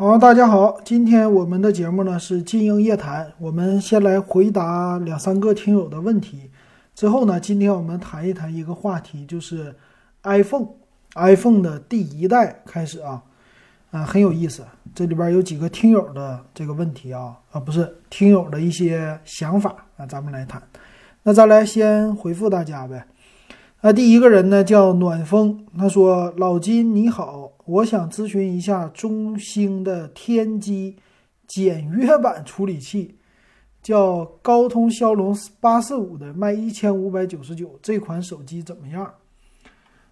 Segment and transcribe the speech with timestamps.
[0.00, 6.50] 好，大家好，今天我们的节目呢是金鹰夜谈，我们先来回答两三个听友的问题，
[6.94, 9.74] 之后呢，今天我们谈一谈一个话题，就是
[10.22, 13.22] iPhone，iPhone 的第一代开始啊，
[13.90, 20.62] 啊很有意思，这里边有几个听友的这个问题啊，啊不是听友的一些想法啊，咱们来谈，
[21.24, 23.04] 那咱来先回复大家呗。
[23.82, 30.96] 那第一个人呢叫暖风，他说：“老金你好，我想咨询一下中兴的天玑
[31.46, 33.14] 简约版处理器，
[33.80, 39.14] 叫高通骁龙八四五的，卖一千五百九十九，这款手机怎么样？”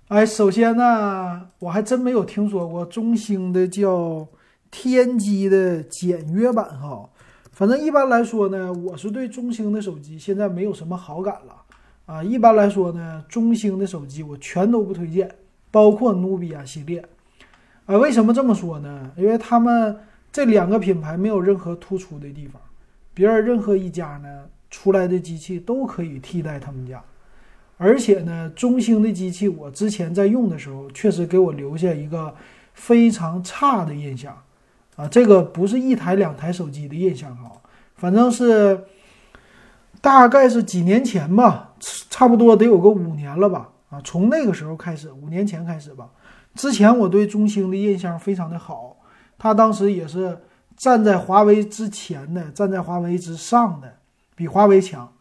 [0.07, 4.25] 哎，首先呢，我还真没有听说过中兴的叫
[4.71, 7.11] 天玑的简约版哈。
[7.51, 11.57] 反正一般来说呢，我是对中兴的手机现在没有什么好感了。
[12.07, 15.29] 啊，一般来说呢，中兴的手机我全都不推荐，
[15.73, 17.05] 包括努比亚系列。
[17.89, 19.11] 啊，为什么这么说呢？
[19.17, 19.99] 因为他们
[20.31, 22.61] 这两个品牌没有任何突出的地方，
[23.15, 27.03] 别人任何一家呢出来的机器都可以替代他们家。
[27.79, 32.35] 而且呢，中兴的机器我之前在用的时候，确实给我留下一个
[32.75, 34.37] 非常差的印象。
[34.97, 37.51] 啊，这个不是一台两台手机的印象哈，
[37.97, 38.85] 反正是。
[40.01, 41.75] 大概是几年前吧，
[42.09, 43.69] 差不多得有个五年了吧。
[43.91, 46.09] 啊，从那个时候开始，五年前开始吧。
[46.55, 48.97] 之前我对中兴的印象非常的好，
[49.39, 50.41] 他当时也是
[50.77, 53.95] 站在华为之前的，站在华为之上的，
[54.35, 55.13] 比华为强。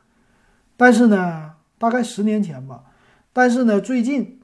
[0.76, 2.84] 但是呢，大概十年前吧。
[3.34, 4.40] 但是呢，最近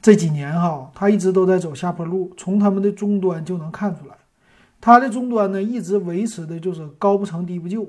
[0.00, 2.32] 这几年哈，他一直都在走下坡路。
[2.36, 4.14] 从他们的终端就能看出来，
[4.80, 7.88] 他的终端呢，一直维持的就是高不成低不就。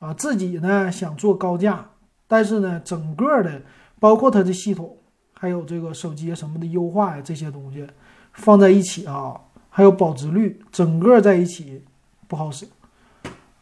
[0.00, 1.90] 啊，自己呢想做高价，
[2.26, 3.60] 但是呢，整个的
[3.98, 4.96] 包括它的系统，
[5.40, 7.86] 还有这个手机什么的优化呀，这些东西
[8.34, 9.34] 放在一起啊，
[9.70, 11.82] 还有保值率，整个在一起
[12.28, 12.68] 不好使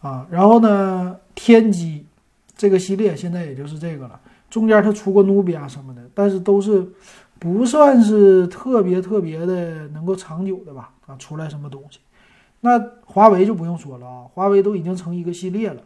[0.00, 0.26] 啊。
[0.28, 2.02] 然后呢，天玑
[2.56, 4.20] 这个系列现在也就是这个了，
[4.50, 6.84] 中间它出过努比亚什么的，但是都是
[7.38, 10.90] 不算是特别特别的能够长久的吧？
[11.06, 12.00] 啊，出来什么东西？
[12.60, 12.76] 那
[13.06, 15.80] 华为就不用说了啊，华为都已经成一个系列了。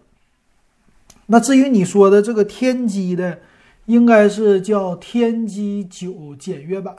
[1.26, 3.40] 那至于你说的这个天玑的，
[3.86, 6.94] 应该是叫天玑九简约版，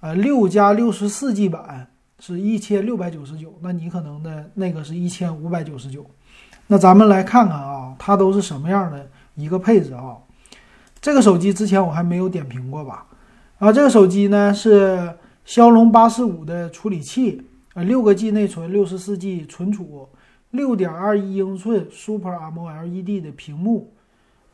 [0.00, 6.06] 呃，六加六十四 G 版是一千六百九十九，那你可能的那个是一千五百九十九。
[6.66, 10.16] 那咱们来看看啊，它都是什么样的一个配置啊？
[11.00, 13.06] 这个手机之前我还没有点评过吧？
[13.58, 17.42] 啊，这个手机呢是骁龙八四五的处理器，
[17.74, 20.08] 呃，六个 G 内存，六十四 G 存储。
[20.50, 23.92] 六点二一英寸 Super AMOLED 的屏幕，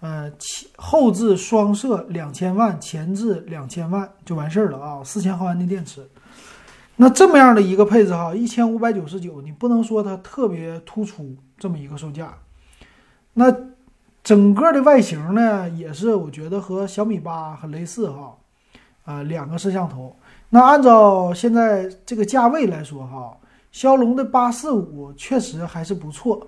[0.01, 0.33] 呃，
[0.77, 5.01] 后置双摄两千万，前置两千万就完事儿了啊！
[5.05, 6.09] 四千毫安的电池，
[6.97, 12.35] 那这么样的一个配置哈，一千五百九十九，你不能说它特别突出这么一个售价。
[13.35, 13.55] 那
[14.25, 18.37] 整个的外形呢，也是我觉得和小米八很类似哈，
[19.05, 20.17] 啊，两个摄像头。
[20.49, 23.37] 那按照现在这个价位来说哈。
[23.73, 26.45] 骁龙的八四五确实还是不错，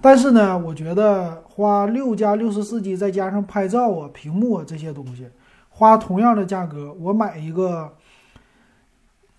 [0.00, 5.26] 但是呢，我觉得花六加六十四 G 再加上拍照啊、屏幕啊这些东西，
[5.68, 7.94] 花同样的价格，我买一个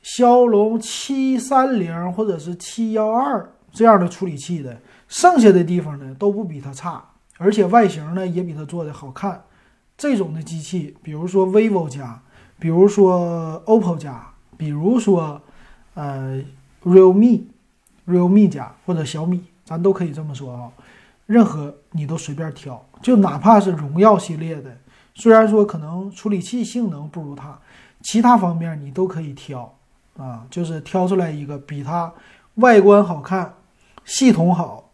[0.01, 4.77] 骁龙七三零或者是七幺二这样的处理器的，
[5.07, 7.03] 剩下的地方呢都不比它差，
[7.37, 9.43] 而且外形呢也比它做的好看。
[9.97, 12.21] 这种的机器，比如说 vivo 家，
[12.57, 14.27] 比如说 OPPO 家，
[14.57, 15.41] 比如说
[15.93, 16.41] 呃。
[16.85, 17.41] realme、
[18.07, 20.71] realme 家或者小米，咱都可以这么说啊。
[21.27, 24.75] 任何你都随便挑，就哪怕是荣耀系列的，
[25.13, 27.55] 虽然说可能处理器性能不如它，
[28.01, 29.71] 其他方面你都可以挑
[30.17, 30.43] 啊。
[30.49, 32.11] 就是挑出来一个比它
[32.55, 33.53] 外观好看、
[34.05, 34.89] 系统好、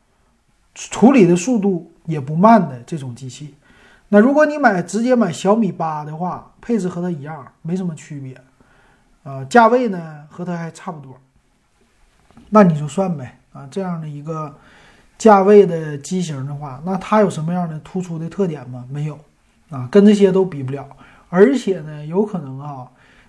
[0.73, 3.55] 处理的速度也不慢的这种机器。
[4.09, 8.37] 那如果你买直接买小米八的话，配置和它一样，没什么区别，
[9.23, 11.17] 呃，价位呢和它还差不多。
[12.49, 14.53] 那你就算呗啊，这样的一个
[15.17, 18.85] 价位的机型的话，那它有什么样的突出的特点吗？
[18.91, 19.17] 没有
[19.69, 20.85] 啊，跟这些都比不了。
[21.29, 22.85] 而且呢，有可能啊，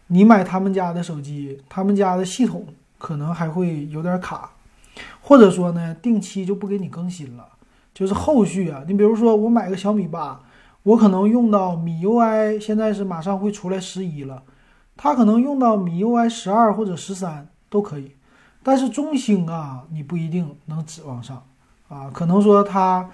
[0.09, 2.67] 你买他们家的手机，他们家的系统
[2.99, 4.51] 可能还会有点卡，
[5.21, 7.47] 或者说呢，定期就不给你更新了。
[7.95, 10.41] 就是后续啊，你比如说我买个小米八，
[10.83, 14.43] 我可能用到米 UI，现在是马上会出来十一了，
[14.97, 18.13] 它可能用到米 UI 十二或者十三都可以。
[18.67, 21.41] 但是中兴啊，你不一定能指望上
[21.89, 23.09] 啊，可能说它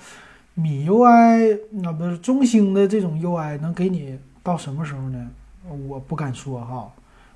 [0.55, 5.29] 米 UI 那不是中兴的这种 UI 能给你到什么时候呢？
[5.87, 6.91] 我不敢说哈，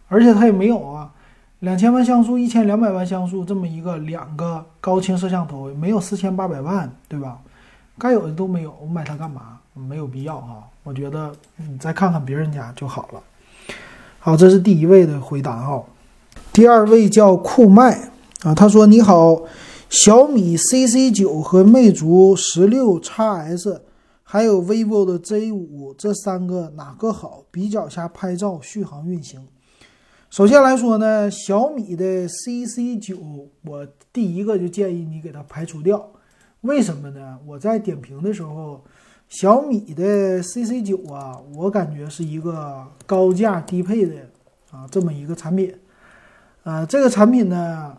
[0.09, 1.13] 而且它也没有啊，
[1.59, 7.39] 两千万像素、一千两百万像素这么一个两个高清摄像头，没有四千八百万，对吧？
[7.99, 9.59] 该有的都没有，我买它干嘛？
[9.75, 10.67] 没有必要哈。
[10.85, 13.23] 我觉得你再看看别人家就好了。
[14.19, 15.85] 好，这是第一位的回答哈。
[16.57, 18.11] 第二位叫酷麦
[18.43, 19.43] 啊，他说：“你好，
[19.91, 23.83] 小米 CC 九和魅族十六 x S，
[24.23, 27.45] 还有 vivo 的 Z 五这三个哪个好？
[27.51, 29.47] 比较下拍照、续航、运行。”
[30.31, 33.19] 首先来说呢，小米的 CC 九，
[33.67, 36.09] 我第一个就建议你给它排除掉。
[36.63, 37.39] 为什么呢？
[37.47, 38.81] 我在点评的时候，
[39.29, 44.15] 小米的 CC 九啊，我感觉是一个高价低配的
[44.71, 45.71] 啊这么一个产品。
[46.67, 47.97] 呃，这个产品呢，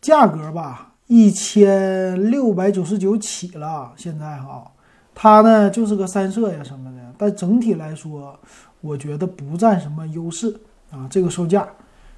[0.00, 4.72] 价格吧一千六百九十九起了，现在哈，
[5.14, 8.40] 它呢就是个三摄呀什么的，但整体来说，
[8.80, 10.58] 我觉得不占什么优势。
[10.90, 11.68] 啊，这个售价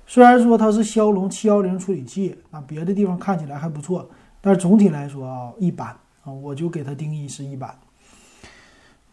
[0.07, 4.09] 虽然说它是骁龙七幺零处理器，啊，别的地方看起来还不错，
[4.41, 5.89] 但是总体来说啊，一般
[6.23, 7.77] 啊，我就给它定义是一般。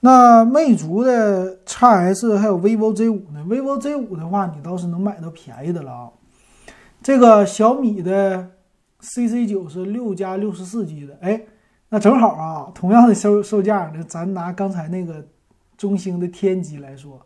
[0.01, 6.09] 那魅族的 x S 还有 vivo Z 五呢？vivo Z 五的话，你倒是能买到便宜的了啊。
[7.01, 8.51] 这个小米的
[8.99, 11.41] CC 九是六加六十四 G 的，哎，
[11.89, 15.25] 那正好啊，同样的售售价呢，咱拿刚才那个
[15.77, 17.19] 中兴的天机来说。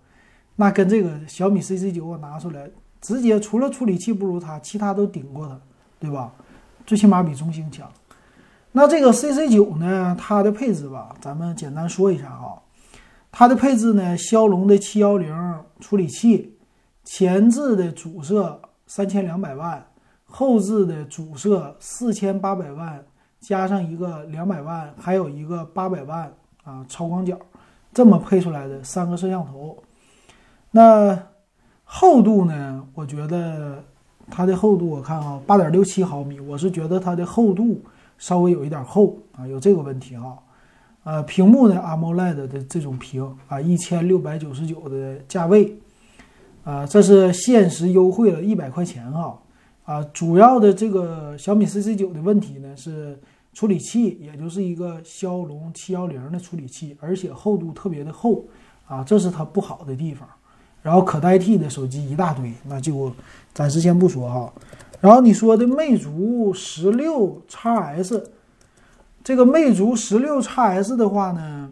[0.56, 2.70] 那跟这个小米 CC 九我拿出来，
[3.02, 5.60] 直接除了处理器不如它，其他都顶过它，
[6.00, 6.32] 对吧？
[6.86, 7.90] 最起码比中兴强。
[8.74, 12.62] 那这个 CC 九呢，它的配置吧，咱们简单说一下哈。
[13.32, 15.36] 它的配置呢，骁龙的七幺零
[15.80, 16.56] 处理器，
[17.04, 19.86] 前置的主摄三千两百万，
[20.26, 23.04] 后置的主摄四千八百万，
[23.40, 26.32] 加上一个两百万，还有一个八百万
[26.64, 27.38] 啊超广角，
[27.94, 29.78] 这么配出来的三个摄像头。
[30.72, 31.18] 那
[31.84, 32.84] 厚度呢？
[32.94, 33.84] 我觉得
[34.30, 37.82] 它的厚度，我看啊，八点六七毫米，我是觉得它的厚度
[38.18, 40.38] 稍微有一点厚啊，有这个问题啊。
[41.04, 45.78] 呃，屏幕呢，AMOLED 的这种屏啊，一千六百九十九的价位，
[46.64, 49.40] 啊，这是限时优惠了一百块钱哈。
[49.86, 53.20] 啊，主要的这个小米 CC 九的问题呢是
[53.54, 58.46] 处理器，也就是一个骁龙七幺零的处理器，而且厚度特别的厚
[58.88, 60.28] 啊，这是它不好的地方。
[60.82, 63.12] 然后可代替的手机一大堆，那就
[63.54, 64.54] 暂时先不说哈。
[65.00, 68.32] 然后你说的魅族十六 x S，
[69.24, 71.70] 这个魅族十六 x S 的话呢，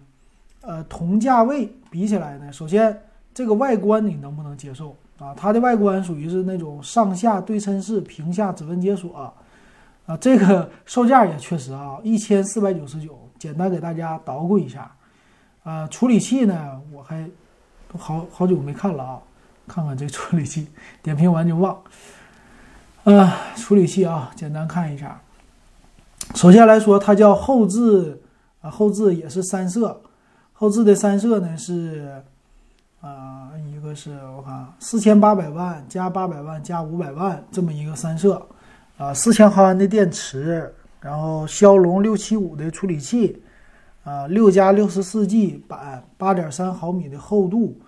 [0.61, 3.01] 呃，同价位比起来呢，首先
[3.33, 5.33] 这个外观你能不能接受啊？
[5.35, 9.33] 它的外观属于是那种上下对称式屏下指纹解锁
[10.05, 13.17] 啊，这个售价也确实啊，一千四百九十九。
[13.39, 14.91] 简单给大家捣鼓一下，
[15.63, 17.29] 啊，处理器呢，我还。
[17.93, 19.19] 都好好久没看了啊，
[19.67, 20.65] 看看这处理器，
[21.03, 21.77] 点评完就忘。
[23.03, 25.19] 啊，处理器啊，简单看一下。
[26.35, 28.21] 首先来说，它叫后置
[28.61, 30.01] 啊，后置也是三摄。
[30.53, 32.23] 后置的三摄呢是
[33.01, 38.47] 啊，一个是我看四千八百万加八百万加五百万这么一个三摄
[38.97, 43.41] 啊，四千毫安的电池，然后骁龙六七五的处理器。
[44.03, 47.79] 啊，六加六十四 G 版，八点三毫米的厚度，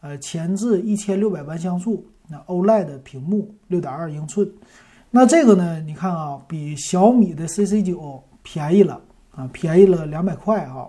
[0.00, 4.48] 呃，前置一千六百万像素，那 OLED 的屏幕，六点二英寸，
[5.10, 9.00] 那这个呢，你看啊，比小米的 CC 九便宜了
[9.32, 10.88] 啊，便宜了两百块哈。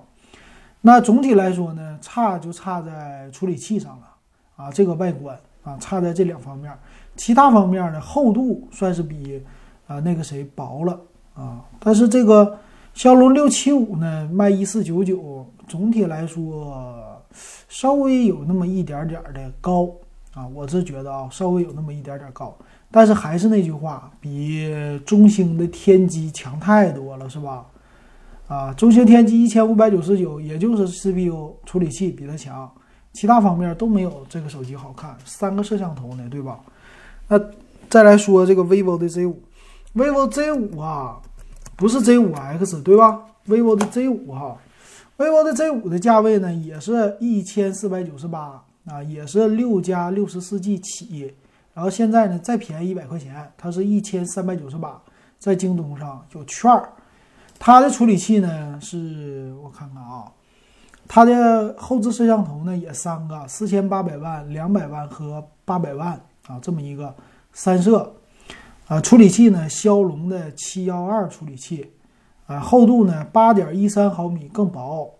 [0.87, 4.07] 那总体来说呢，差就差在处理器上了
[4.55, 6.71] 啊，这个外观啊，差在这两方面，
[7.17, 9.43] 其他方面呢，厚度算是比
[9.85, 10.97] 啊那个谁薄了
[11.35, 12.57] 啊，但是这个。
[12.93, 17.21] 骁龙六七五呢，卖一四九九，总体来说
[17.69, 19.87] 稍微有那么一点点的高
[20.33, 22.57] 啊，我是觉得啊，稍微有那么一点点高，
[22.89, 24.67] 但是还是那句话，比
[25.05, 27.67] 中兴的天机强太多了，是吧？
[28.47, 32.71] 啊，中兴天机一千五百九十九，也就是 CPU 处理器比它强，
[33.13, 36.59] 其他方面都没有这个手机好看，三个摄像头呢，对吧？
[37.27, 37.39] 那
[37.89, 39.41] 再来说这个 vivo 的 Z 五
[39.95, 41.19] ，vivo Z 五啊。
[41.75, 44.57] 不是 Z 五 X 对吧？vivo 的 Z 五哈
[45.15, 51.31] ，vivo 的 Z 五的价位呢，也是一千四百九十八啊，也是六加六十四 G 起，
[51.75, 54.99] 然后现在呢再便宜一百块钱，它是一千三百九十八，
[55.37, 56.89] 在京东上有券儿。
[57.59, 60.31] 它的处理器呢是我看看啊，
[61.07, 67.13] 它的后置摄像头呢也三个，四千八百万、两百万和八百万啊，这么一个
[67.51, 68.13] 三摄。
[68.87, 71.91] 啊，处理器呢，骁龙的七幺二处理器，
[72.45, 75.13] 啊，厚度呢八点一三毫米更薄，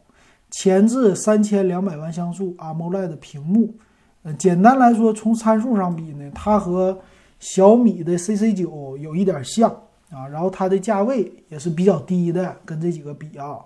[0.51, 3.75] 前置三千两百万像素 AMOLED 屏幕，
[4.23, 6.97] 呃，简单来说，从参数上比呢，它和
[7.39, 9.69] 小米的 CC 九有一点像
[10.09, 13.59] 啊，然后它的价位也是比较低的，跟这几个比啊，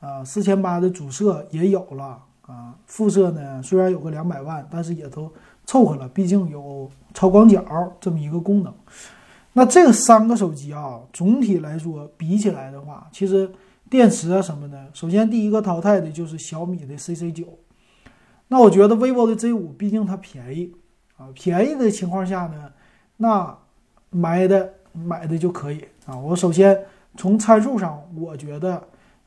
[0.00, 5.32] 啊，四千八的主摄也有了啊，副摄呢虽然有个两百万，但是也都
[5.64, 7.64] 凑合了，毕竟有超广角
[8.00, 8.74] 这么一个功能。
[9.52, 13.50] 那这三个手机啊，总体来说比起来的话，其实
[13.90, 17.58] 电池啊什么的，首先第一个淘汰的就是小米的 CC 九。
[18.48, 20.72] 那我觉得 vivo 的 Z 五毕竟它便宜
[21.16, 22.72] 啊，便宜的情况下呢，
[23.18, 23.58] 那
[24.10, 24.74] 买的
[25.04, 26.16] 买的就可以啊。
[26.16, 26.78] 我首先
[27.16, 28.82] 从参数上，我觉得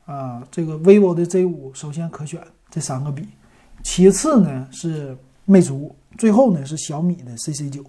[0.06, 3.28] 啊，这个 vivo 的 Z 五首先可选这三个比，
[3.82, 7.84] 其次呢是魅族，最后呢是小米的 CC 九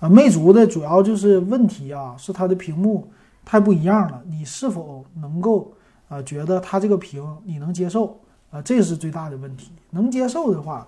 [0.00, 0.08] 啊。
[0.08, 3.10] 魅族的主要就是问题啊，是它的屏幕
[3.44, 5.72] 太不一样了，你是否能够
[6.08, 8.18] 啊觉得它这个屏你能接受？
[8.50, 9.72] 啊，这是最大的问题。
[9.90, 10.86] 能接受的话，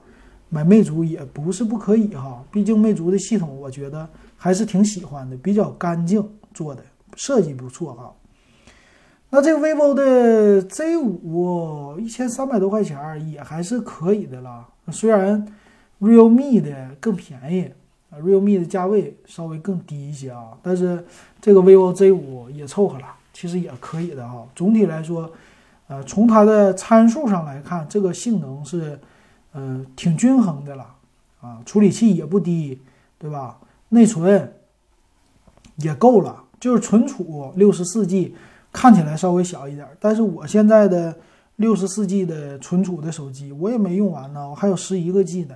[0.48, 2.42] 买魅族也不是不可以哈。
[2.52, 6.82] 毕竟魅族的系统，我觉得还是挺喜欢的，比较干净做的，
[7.16, 8.14] 设计不错哈。
[9.28, 14.66] 那这个 vivo 的 Z 五一千三百多块钱也还是可以的了。
[14.90, 15.46] 虽然
[16.00, 17.70] realme 的更便宜
[18.22, 21.04] ，realme 的价位稍微更低一些啊，但是
[21.42, 24.46] 这个 vivo Z 五也凑合了，其实也可以的哈。
[24.54, 25.30] 总体来说。
[25.90, 29.00] 呃，从它的参数上来看，这个性能是，
[29.52, 30.84] 呃，挺均衡的了，
[31.40, 32.78] 啊，处理器也不低，
[33.18, 33.58] 对吧？
[33.88, 34.52] 内存
[35.76, 38.34] 也够了，就是存储六十四 G，
[38.72, 41.16] 看起来稍微小一点，但是我现在的
[41.56, 45.54] 六十四 G 的存储的手机我也没用完呢，我还有十一个 G 呢，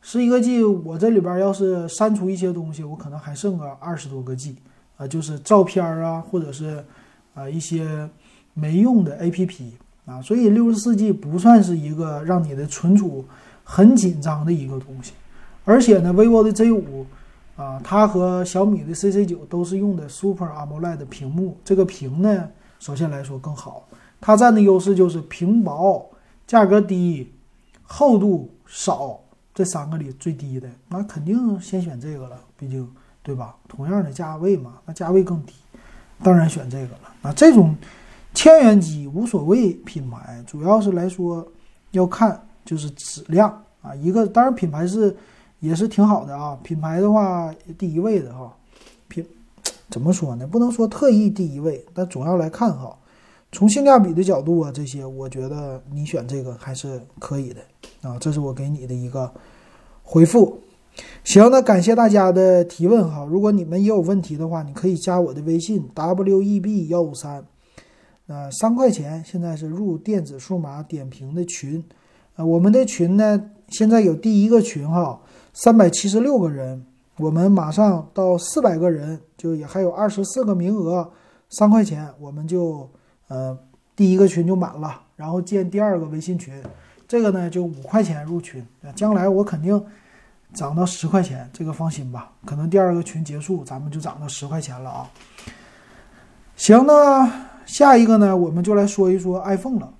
[0.00, 4.56] 十一个 G，我这里边要是删除一些东西，我可能还剩个二十多个 G，
[4.96, 6.84] 啊，就是照片啊，或者是
[7.34, 8.08] 啊一些。
[8.54, 9.74] 没用的 A P P
[10.04, 13.24] 啊，所以六十四 G 不算是一个让你的存储
[13.62, 15.12] 很紧张的一个东西。
[15.64, 17.06] 而且呢，vivo 的 Z 五
[17.58, 22.48] 啊，它和小米的 C C 九都是用的 Super AMOLED 屏幕，这个屏呢，
[22.78, 23.86] 首先来说更好。
[24.20, 26.08] 它占的优势就是屏薄、
[26.46, 27.30] 价格低、
[27.82, 29.20] 厚度少，
[29.52, 32.88] 这三个里最低的，那肯定先选这个了，毕竟
[33.22, 33.56] 对吧？
[33.68, 35.52] 同样的价位嘛，那价位更低，
[36.22, 37.12] 当然选这个了。
[37.20, 37.76] 那这种。
[38.34, 41.44] 千元机无所谓品牌，主要是来说
[41.90, 43.50] 要看就是质量
[43.82, 43.92] 啊。
[43.96, 45.16] 一个当然品牌是
[45.60, 48.56] 也是挺好的啊，品牌的话第一位的哈。
[49.08, 49.26] 品
[49.90, 50.46] 怎么说呢？
[50.46, 52.96] 不能说特意第一位，但总要来看哈。
[53.50, 57.62] 从性价比的角度啊，这些我觉得你选这个还是可以的
[58.02, 58.18] 啊。
[58.18, 59.32] 这是我给你的一个
[60.02, 60.60] 回复。
[61.24, 63.24] 行，那感谢大家的提问哈。
[63.24, 67.44] 如果你们也有问题的话，你可以加我的微信 w e b 幺五三。
[68.26, 71.82] 呃，三块钱现在是入电子数码点评的群，
[72.36, 75.18] 呃，我们的群呢现在有第一个群哈，
[75.60, 76.86] 三百七十六个人，
[77.16, 81.10] 我们马上到四百个人，就也还有二十四个名额，
[81.48, 82.88] 三块钱我们就
[83.26, 83.58] 呃
[83.96, 86.54] 第一个群就满了，然后建第二个微信群，
[87.08, 89.84] 这个呢就五块钱入群，将来我肯定
[90.54, 95.10] 涨到十块钱，这个放心吧，可能第二个群结束咱们就涨到十块钱了啊。
[96.56, 97.28] 行，那。
[97.66, 99.92] 下一个呢，我们就来说一说 iPhone 了。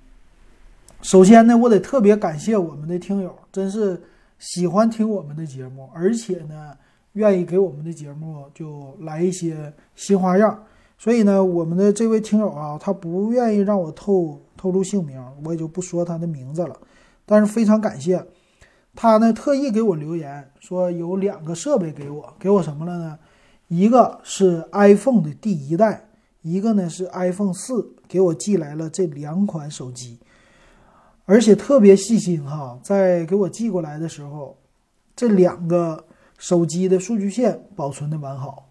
[1.03, 4.01] 首先呢，我得特别感谢我们的听友，真是
[4.39, 6.73] 喜欢听我们的节目，而且呢，
[7.13, 10.63] 愿意给我们的节目就来一些新花样。
[10.97, 16.75] 所以呢，我们的这位听友啊，他不愿意让我透透露姓名，我也就不说他的名字了。
[17.25, 18.25] 但是非常感谢
[18.95, 23.19] 他呢，特意给我留言说有两个设备给我，给我什么了呢？
[23.67, 26.05] 一个是 iPhone 的第一代。
[26.41, 30.17] 一个呢是 iPhone 四，给我寄来了这两款手机，
[31.29, 34.57] 而且特别细心哈，在给我寄过来的时候，
[35.15, 36.03] 这两个
[36.39, 38.67] 手机的数据线保存的完好，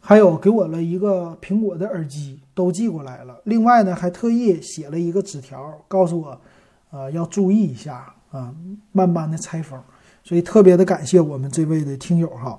[0.00, 3.38] 还有给我了一个苹果的耳机都寄过来了。
[3.44, 6.40] 另外呢，还特意写了一个纸条，告诉我，
[6.90, 8.54] 呃，要注意一下啊，
[8.92, 9.78] 慢慢的拆封。
[10.22, 12.58] 所以特别的感谢我们这位的听友哈。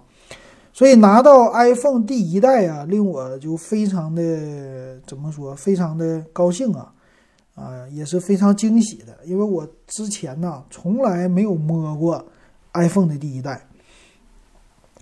[0.72, 6.94] 所以拿到 iPhone 第一代啊，令我就非常的怎么说，非常的高兴啊，
[7.56, 12.26] 啊，也是非常惊喜的，因为我之前呢从来没有摸过
[12.74, 13.68] iPhone 的第一代，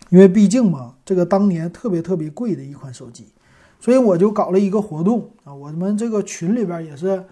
[0.10, 3.28] 因为毕竟嘛，这个当年特别特别贵的一款手机，
[3.80, 7.26] 所以我就搞了一个活动啊，我们这个群里边也是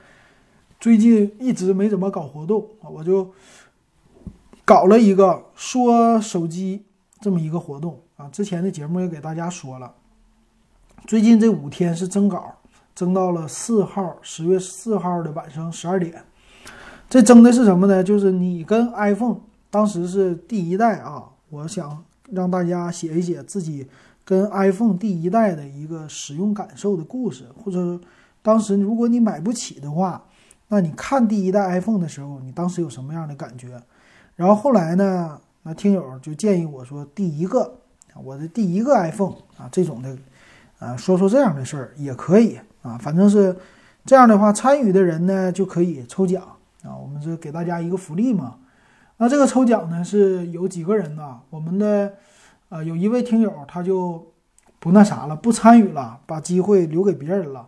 [0.79, 3.31] 最近一直没怎么搞活动啊，我就
[4.65, 6.83] 搞了一个说手机
[7.19, 7.99] 这么一个活动。
[8.17, 9.95] 啊，之前的节目也给大家说了，
[11.07, 12.55] 最近这五天是征稿，
[12.95, 16.23] 征到了四号，十月四号的晚上十二点。
[17.09, 18.03] 这争的是什么呢？
[18.03, 19.37] 就是你跟 iPhone
[19.69, 23.87] 当时是第一代啊，我想让大家写一写自己
[24.23, 27.99] 跟 iPhone 第一代的一个使用感受的故事，或者
[28.41, 30.23] 当时如果你买不起的话，
[30.69, 33.81] 那你看第一代 iPhone 的时候，你当时有什么样的感觉？
[34.37, 37.77] 然后后来呢，那听友就建议我说，第一个
[38.23, 40.17] 我的第一个 iPhone 啊，这种的，
[40.79, 43.55] 啊，说说这样的事儿也可以啊，反正是
[44.05, 46.43] 这样的话，参与的人呢就可以抽奖
[46.83, 48.55] 啊，我们是给大家一个福利嘛。
[49.17, 51.39] 那这个抽奖呢是有几个人呢？
[51.51, 52.13] 我们的
[52.69, 54.33] 呃有一位听友他就
[54.79, 57.67] 不那啥了，不参与了，把机会留给别人了。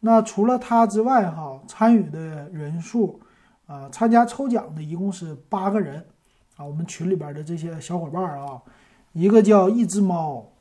[0.00, 3.20] 那除了他之外，哈，参与的人数，
[3.66, 6.02] 啊，参加抽奖的一共是八个人，
[6.56, 8.62] 啊，我们群里边的这些小伙伴啊，
[9.12, 10.52] 一个叫一只猫，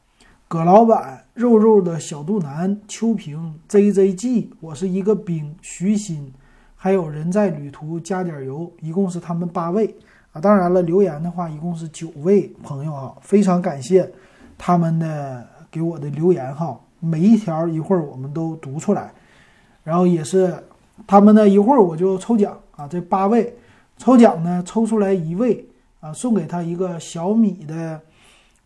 [0.54, 6.32] 葛老板，肉肉的小肚腩，秋萍，ZZG，我是一个兵，徐鑫，
[6.76, 9.96] 还有人在旅途加点油，一共是他们八位。
[10.32, 14.08] 啊，当然了，留言的话一共是九位朋友啊，非常感谢
[14.56, 19.12] 他们的给我的留言哈，每一条一会儿我们都读出来，
[19.84, 20.56] 然后也是
[21.08, 23.58] 他们呢一会儿我就抽奖啊，这八位。
[23.98, 25.68] 抽奖呢抽出来一位
[26.00, 28.00] 啊，送给他一个小米的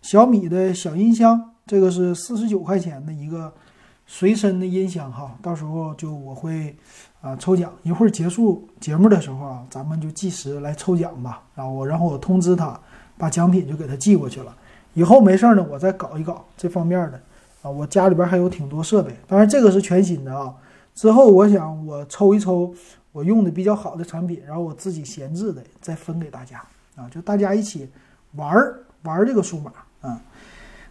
[0.01, 3.53] 小米的小音箱，这个是四十九块钱的一个
[4.05, 6.75] 随身的音箱哈，到时候就我会。
[7.19, 11.41] 啊，抽奖一会儿结束节目的时候啊，咱们就计时来抽奖吧。
[11.55, 12.79] 然后我，然后我通知他，
[13.17, 14.55] 把奖品就给他寄过去了。
[14.93, 17.19] 以后没事儿呢，我再搞一搞这方面的
[17.63, 17.69] 啊。
[17.69, 20.53] 我家里边还有挺多设备，当然这个是全新的啊。
[20.93, 22.71] 之后我想我抽一抽
[23.11, 26.63] 我用的比较好的产品，然后我自己闲置的再分给大家
[26.95, 27.89] 啊，就大家一起
[28.35, 30.21] 玩儿玩儿这个数码啊。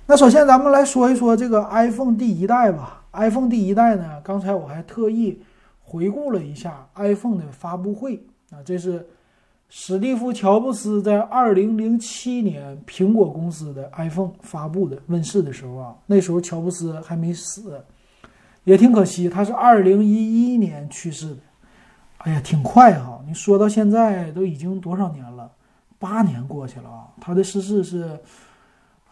[0.08, 3.02] 那首先咱们来说一说这个 iPhone 第一代吧。
[3.12, 5.40] iPhone 第一代呢，刚才我还特意。
[5.88, 8.20] 回顾了一下 iPhone 的发布会
[8.50, 9.06] 啊，这是
[9.68, 17.80] 史蒂夫·乔布斯在2007年苹果公司的 iPhone 发布的问世的时候啊，那时候乔布斯还没死，
[18.64, 21.40] 也挺可惜，他是2011年去世的。
[22.18, 23.20] 哎呀，挺快哈！
[23.24, 25.48] 你说到现在都已经多少年了？
[26.00, 27.06] 八年过去了啊！
[27.20, 28.18] 他的逝世是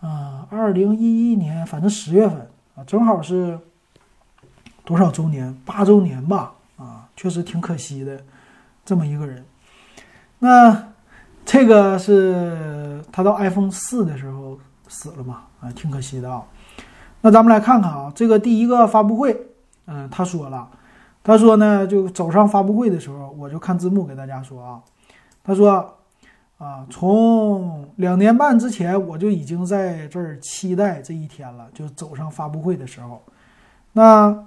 [0.07, 3.59] 啊，2011年，反正十月份啊，正好是
[4.85, 5.57] 多少周年？
[5.65, 6.53] 八周年吧。
[6.77, 8.21] 啊，确实挺可惜的，
[8.85, 9.45] 这么一个人。
[10.41, 10.89] 那
[11.45, 15.45] 这个是他到 iPhone 四的时候死了嘛？
[15.61, 16.43] 啊，挺可惜的啊。
[17.21, 19.41] 那咱们来看看啊，这个第一个发布会，
[19.87, 20.69] 嗯，他说了，
[21.23, 24.83] 他说呢，就走上发布会的时候，我就看字幕给大家说啊。
[25.45, 25.97] 他说
[26.59, 33.23] 啊，从两年半之前我就已经在这儿期待这一天了，就走上发布会的时候，
[33.93, 34.47] 那。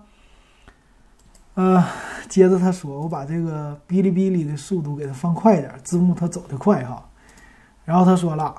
[1.60, 1.84] 嗯，
[2.30, 7.04] 接着他说：“我把这个哔哩哔哩的速度给它放快点，字幕它走得快哈。”
[7.84, 8.54] 然后他说了：“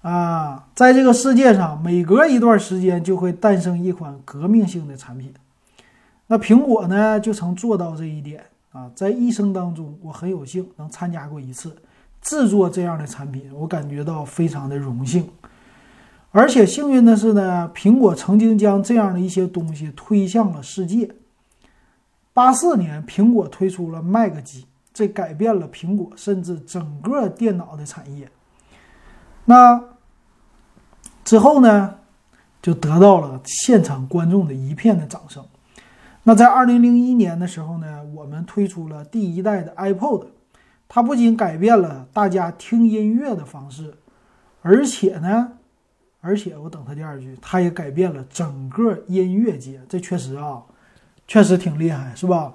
[0.00, 5.34] 啊，在这个世界上，每隔一段时间就会诞生一款革命性的产品。
[6.28, 8.90] 那苹果呢，就曾做到这一点啊。
[8.94, 11.76] 在一生当中，我很有幸能参加过一次
[12.20, 15.28] 制作这样的产品，我感觉到非常的荣幸。
[16.32, 21.10] 而且幸运的是呢，苹果曾经将这样的一些东西推向了世界。”
[22.32, 28.30] 八四年，苹果推出了 Mac 机，这改变了苹果甚至整个电脑的产业。
[29.44, 29.82] 那
[31.24, 31.96] 之后呢，
[32.62, 35.44] 就得到了现场观众的一片的掌声。
[36.22, 40.26] 那在二零零一年的时候呢，我们推出了第一代的 iPod，
[40.90, 43.94] 它不仅改变了大家听音乐的方式，
[44.60, 45.52] 而且呢，
[46.20, 49.80] 而且我等它第二句，它也改变了整个音乐界。
[49.88, 50.62] 这确实啊。
[51.28, 52.52] 确实挺厉害，是吧？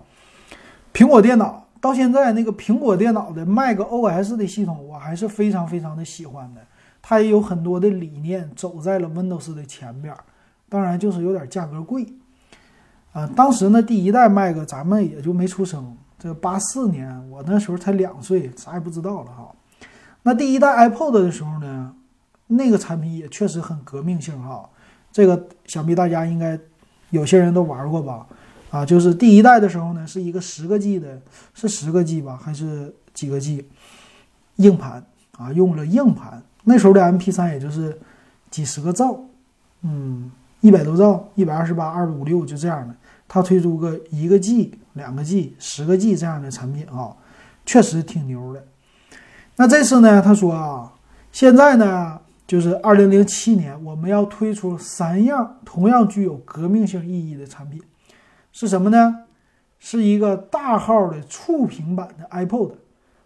[0.93, 6.59] 苹果电脑到现在那个苹果电脑的 Mac OS 的系统，我还是非常非常的喜欢的。
[7.01, 10.13] 它也有很多的理念走在了 Windows 的前边，
[10.67, 12.05] 当然就是有点价格贵。
[13.13, 19.51] 啊，当时呢，第一代 Mac 咱们也就没出生，这八四年我那时候才两岁，啥也不知道了哈。
[20.23, 21.93] 那第一代 iPod 的时候呢，
[22.47, 24.69] 那个产品也确实很革命性哈。
[25.11, 26.59] 这个想必大家应该
[27.09, 28.25] 有些人都玩过吧。
[28.71, 31.21] 啊，就是第一代的时候呢，是一个十个 G 的，
[31.53, 33.65] 是十个 G 吧，还是几个 G
[34.57, 35.05] 硬盘
[35.37, 35.53] 啊？
[35.53, 37.97] 用了硬盘，那时候的 MP3 也就是
[38.49, 39.17] 几十个兆，
[39.83, 42.93] 嗯，一百多兆，一百二十八、二五六就这样的。
[43.29, 47.15] 他推出个一个 G、两个 G、十个 G 这样的产品啊，
[47.65, 48.65] 确实挺牛的。
[49.55, 50.91] 那这次呢，他说啊，
[51.31, 57.81] 现在呢，就是二零零七年，我们要推出三样同样具有革命性意义的产品。
[58.51, 59.23] 是什么呢？
[59.77, 62.71] 是一个大号的触屏版的 iPod，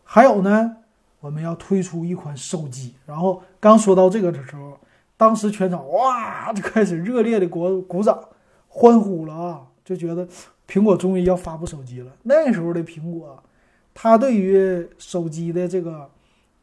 [0.04, 0.76] 还有呢，
[1.22, 2.96] 我们要推出一款手机。
[3.06, 4.78] 然后刚说到这个的时候，
[5.16, 8.20] 当时全场哇就开始热烈的鼓鼓掌
[8.68, 10.28] 欢呼了啊，就觉得
[10.70, 12.12] 苹果终于要发布手机了。
[12.24, 13.42] 那时候的苹果，
[13.94, 16.08] 它对于手机的这个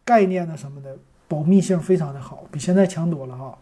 [0.05, 3.59] 概念呢什么的保密性非常的好，比现在强多了哈。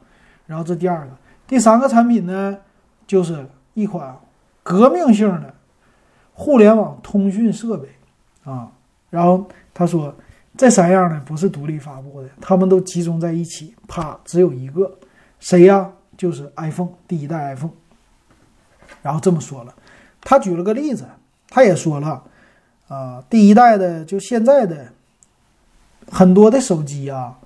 [0.47, 1.13] 然后这第二个，
[1.47, 2.59] 第三个产品呢，
[3.07, 4.15] 就是一款
[4.63, 5.55] 革命性的
[6.35, 7.89] 互联网通讯设备
[8.45, 8.71] 啊。
[9.09, 10.15] 然后他说。
[10.57, 14.97] 这三样呢不是独立发布的，他们都集中在一起，啪，只有一个，
[15.41, 15.91] 谁呀？
[16.17, 17.73] 就是 iPhone 第一代 iPhone。
[19.03, 19.75] 然后这么说了，
[20.25, 21.05] 他举了个例子，
[21.49, 22.23] 他也说了，
[22.89, 24.89] 啊，第一代的就现在的
[26.11, 27.39] 很多的手机啊，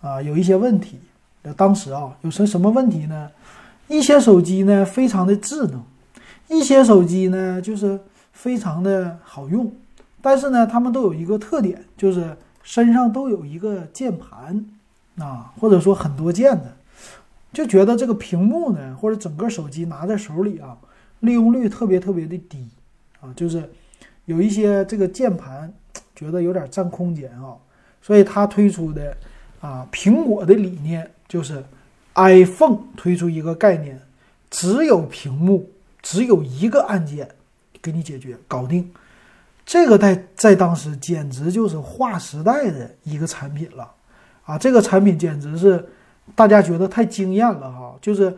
[0.00, 1.00] 啊，有一些问题。
[1.56, 3.30] 当时啊，有什什么问题呢？
[3.88, 5.82] 一些手机呢非常的智能，
[6.48, 7.98] 一些手机呢就是
[8.32, 9.72] 非常的好用，
[10.20, 12.36] 但是呢，他们都有一个特点，就是。
[12.60, 14.62] 身上都有一个键盘，
[15.16, 16.76] 啊，或者说很多键的，
[17.50, 20.76] 就觉得这个屏幕呢，或者整个手机拿在手里啊，
[21.20, 22.68] 利用率特别特别的低，
[23.20, 23.68] 啊，就是
[24.26, 25.72] 有一些这个键盘
[26.14, 27.56] 觉得有点占空间啊，
[28.00, 29.16] 所以他推出的
[29.60, 31.64] 啊，苹果的理念就是
[32.14, 34.00] iPhone 推出一个概念，
[34.50, 35.70] 只有屏幕，
[36.02, 37.28] 只有一个按键，
[37.82, 38.90] 给你解决搞定。
[39.66, 43.92] 这个在在当时简直就是划时代的一个产品了，
[44.44, 45.86] 啊，这个产品简直是
[46.34, 47.94] 大家觉得太惊艳了哈！
[48.00, 48.34] 就是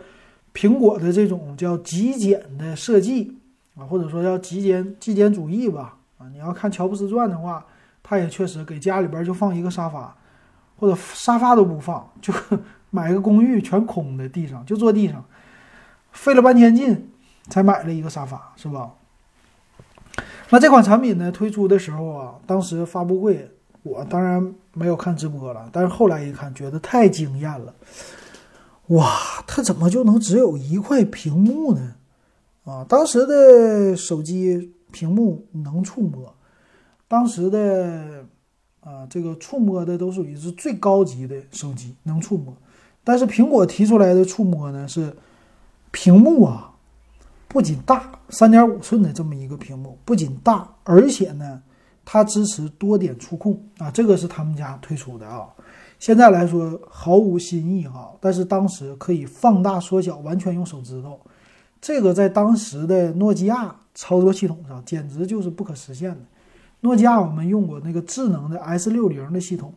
[0.55, 3.39] 苹果的这种叫极简的设计
[3.77, 7.65] 啊，或者说叫极简极简主义吧，啊，你要看乔布斯传的话，
[8.03, 10.15] 他也确实给家里边就放一个沙发，
[10.77, 12.33] 或者沙发都不放，就
[12.91, 15.25] 买个公寓全空的地上就坐地上，
[16.13, 17.11] 费了半天劲
[17.49, 18.91] 才买了一个沙发，是吧？
[20.51, 23.49] 那这款产品呢推出的时候啊，当时发布会
[23.85, 27.73] 我当然没有看直播了，但是后来一看，觉得太惊艳了。
[28.91, 31.95] 哇，它怎么就能只有一块屏幕呢？
[32.65, 36.35] 啊，当时的手机屏幕能触摸，
[37.09, 38.25] 当时的
[38.81, 42.57] 啊这个触摸的都属于是最高级的手机能触摸，
[43.05, 45.17] 但是苹果提出来的触摸呢是
[45.91, 46.67] 屏幕啊。
[47.47, 51.61] 不仅大，三点五寸的这么一个屏幕，不仅大，而且呢，
[52.05, 55.49] 它支持多点触控啊，这个是他们家推出的啊。
[56.01, 61.21] 现在来说毫无新意哈，但是当时可以放大缩小，完全用手指头，
[61.81, 66.21] 这个在当时的诺基亚操作系统上简直就是不可实现的。
[66.81, 69.73] 诺基亚我们用过那个智能的 S 六零的系统，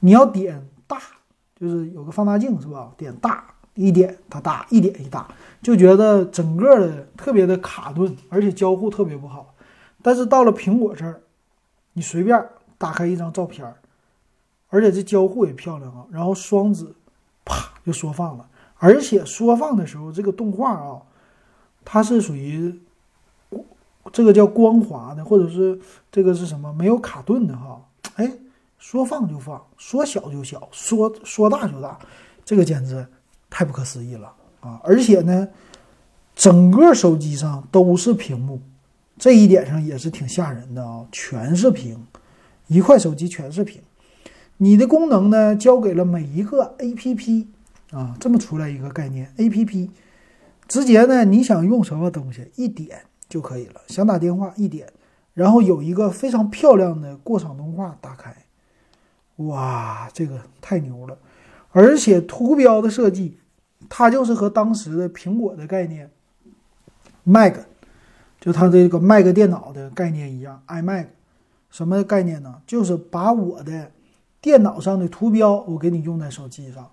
[0.00, 0.98] 你要点大，
[1.58, 2.92] 就是有个放大镜是吧？
[2.98, 3.44] 点大。
[3.76, 5.26] 一点它大，一点一大，
[5.60, 9.52] 就觉得整个的特别的卡顿，而且交互特别不好。
[10.00, 11.20] 但是到了苹果这儿，
[11.92, 12.40] 你随便
[12.78, 13.74] 打开一张照片儿，
[14.74, 16.04] 而且这交互也漂亮啊。
[16.10, 16.84] 然后双指，
[17.44, 18.46] 啪就缩放了，
[18.78, 21.00] 而且缩放的时候，这个动画啊，
[21.84, 22.78] 它是属于
[24.12, 25.78] 这个叫光滑的，或者是
[26.10, 27.80] 这个是什么没有卡顿的哈。
[28.16, 28.32] 哎，
[28.78, 31.98] 说放就放，说小就小，说说大就大，
[32.44, 33.06] 这个简直。
[33.56, 34.32] 太不可思议了
[34.62, 34.80] 啊！
[34.82, 35.48] 而且呢，
[36.34, 38.60] 整个手机上都是屏幕，
[39.16, 41.06] 这一点上也是挺吓人的啊！
[41.12, 42.04] 全是屏，
[42.66, 43.80] 一块手机全是屏。
[44.56, 47.46] 你的功能呢，交给了每一个 APP
[47.90, 49.88] 啊，这么出来一个概念，APP
[50.66, 53.80] 直接呢，你想用什么东西，一点就可以了。
[53.88, 54.92] 想打电话，一点，
[55.32, 58.34] 然后有一个非常漂亮的过场动画打开，
[59.36, 61.18] 哇，这个太牛了！
[61.72, 63.38] 而且图标的设计。
[63.86, 66.10] 它就是和当时的苹果的概念
[67.22, 67.54] ，Mac，
[68.40, 71.08] 就它这个 Mac 电脑的概念一样，iMac，
[71.68, 72.62] 什么概念呢？
[72.66, 73.90] 就是把我的
[74.44, 76.86] 电脑上的图标我给你用在手机上。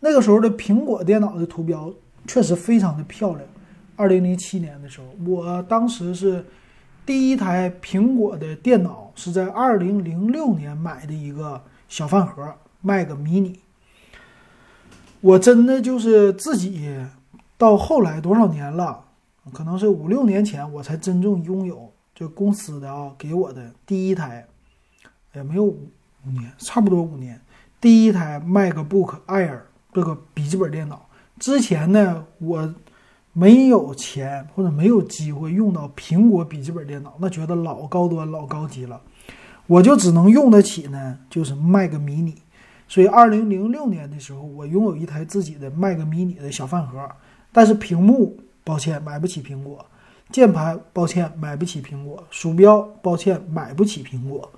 [0.00, 1.88] 那个时候的苹果电脑的图标
[2.26, 3.48] 确实非常的漂亮。
[3.94, 6.44] 二零零七年的时候，我当时是
[7.06, 13.54] 第一台苹果的电脑是在二零零六年买的一个小饭盒 Mac mini。
[15.20, 16.92] 我真的就是自己，
[17.56, 19.04] 到后来多少年了，
[19.52, 24.44] 可能是五六年前，我才真正拥有这公司的啊给我的第一台，
[25.34, 25.72] 也没有
[26.26, 27.40] 五年，差不多五年，
[27.80, 29.60] 第一台 MacBook Air
[29.92, 31.08] 这个笔记本电脑。
[31.38, 32.74] 之前呢，我
[33.32, 39.00] 没有钱或者没有机会用到苹果笔记本电脑，那觉得老高端老高级了，
[39.66, 42.34] 我就只能用得起呢，就是 Mac mini。
[42.88, 47.06] 所以，二零零六年的时候，我拥有一台自己的 Mac mini 的小饭盒，
[47.52, 49.76] 但是屏幕，抱歉，买不起苹果；
[50.30, 54.50] 键盘，抱歉，买不起苹果；鼠标，抱歉，买不起苹果。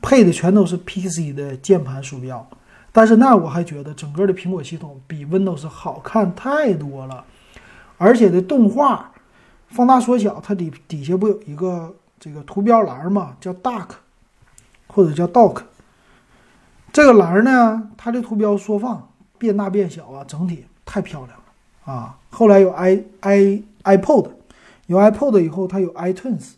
[0.00, 2.48] 配的全都是 PC 的键盘鼠标。
[2.94, 7.24] 但是那我还觉得整个的苹果系统比 Windows 好看太多了，
[7.96, 9.12] 而且的动画
[9.68, 13.36] 放大缩小，它底底下不有一个这个图标栏吗？
[13.40, 13.88] 叫 Dock
[14.86, 15.62] 或者叫 Dock。
[16.92, 22.18] 这个栏呢，它的图标缩放变大变小啊，整体太漂亮了啊。
[22.28, 24.28] 后来有 i i iPod，
[24.88, 26.52] 有 iPod 以后，它有 iTunes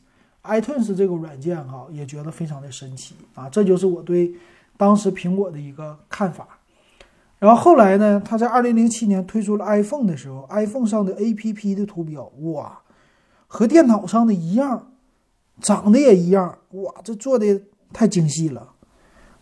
[0.44, 3.48] iTunes 这个软件哈，也觉得非常的神奇啊。
[3.48, 4.34] 这就是我对
[4.76, 6.46] 当时苹果的一个看法。
[7.38, 12.80] 然后后来呢，它在二零零七年推出了 iPhone 的时候，iPhone 上的 APP 的图标哇，
[13.46, 14.92] 和电脑上的一样，
[15.60, 18.72] 长得也一样哇，这做的太精细了。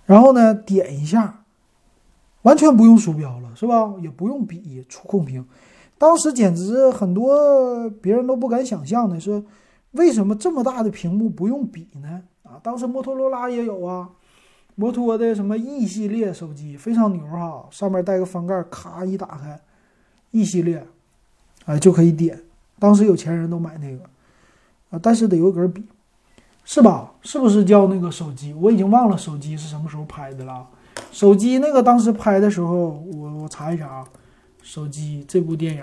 [0.04, 1.44] 然后呢，点一下，
[2.42, 3.94] 完全不用鼠标了，是吧？
[4.00, 5.46] 也不用笔触控屏。
[5.96, 9.44] 当时简直很多别人都不敢想象的是，
[9.92, 12.22] 为什么这么大的屏幕不用笔呢？
[12.42, 14.10] 啊，当时摩托罗拉也有啊，
[14.74, 19.60] 摩托的什么 E 系列手机非常牛哈，上面带个翻盖，咔一打开
[20.32, 20.86] ，E 系列，
[21.66, 22.40] 哎就可以点。
[22.78, 24.04] 当时有钱人都买那个，
[24.90, 25.84] 啊，但是得有根笔。
[26.64, 27.12] 是吧？
[27.22, 28.54] 是不是叫那个手机？
[28.54, 30.64] 我已经忘了手机是什么时候拍的了。
[31.10, 34.08] 手机那个当时拍的时候，我我查一查啊。
[34.62, 35.82] 手机这部电影，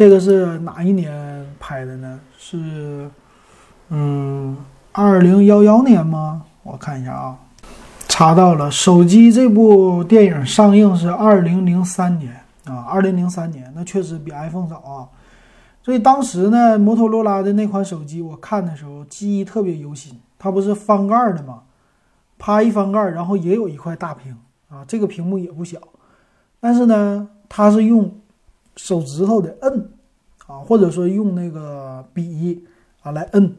[0.00, 2.18] 这个是哪一年拍的呢？
[2.38, 3.06] 是
[3.90, 4.56] 嗯，
[4.92, 6.42] 二零幺幺年吗？
[6.62, 7.36] 我看一下啊，
[8.08, 8.70] 查到了。
[8.70, 12.32] 手机这部电影上映是二零零三年
[12.64, 15.04] 啊，二零零三年，那确实比 iPhone 早啊。
[15.82, 20.18] 所以当时呢，摩托罗拉的那款手机，我看的时候记忆特别犹新。
[20.38, 21.64] 它不是翻盖的吗？
[22.38, 24.34] 啪一翻盖，然后也有一块大屏
[24.70, 25.78] 啊，这个屏幕也不小。
[26.58, 28.10] 但是呢，它是用
[28.76, 29.90] 手指头的摁
[30.46, 32.66] 啊，或者说用那个笔
[33.02, 33.56] 啊来摁，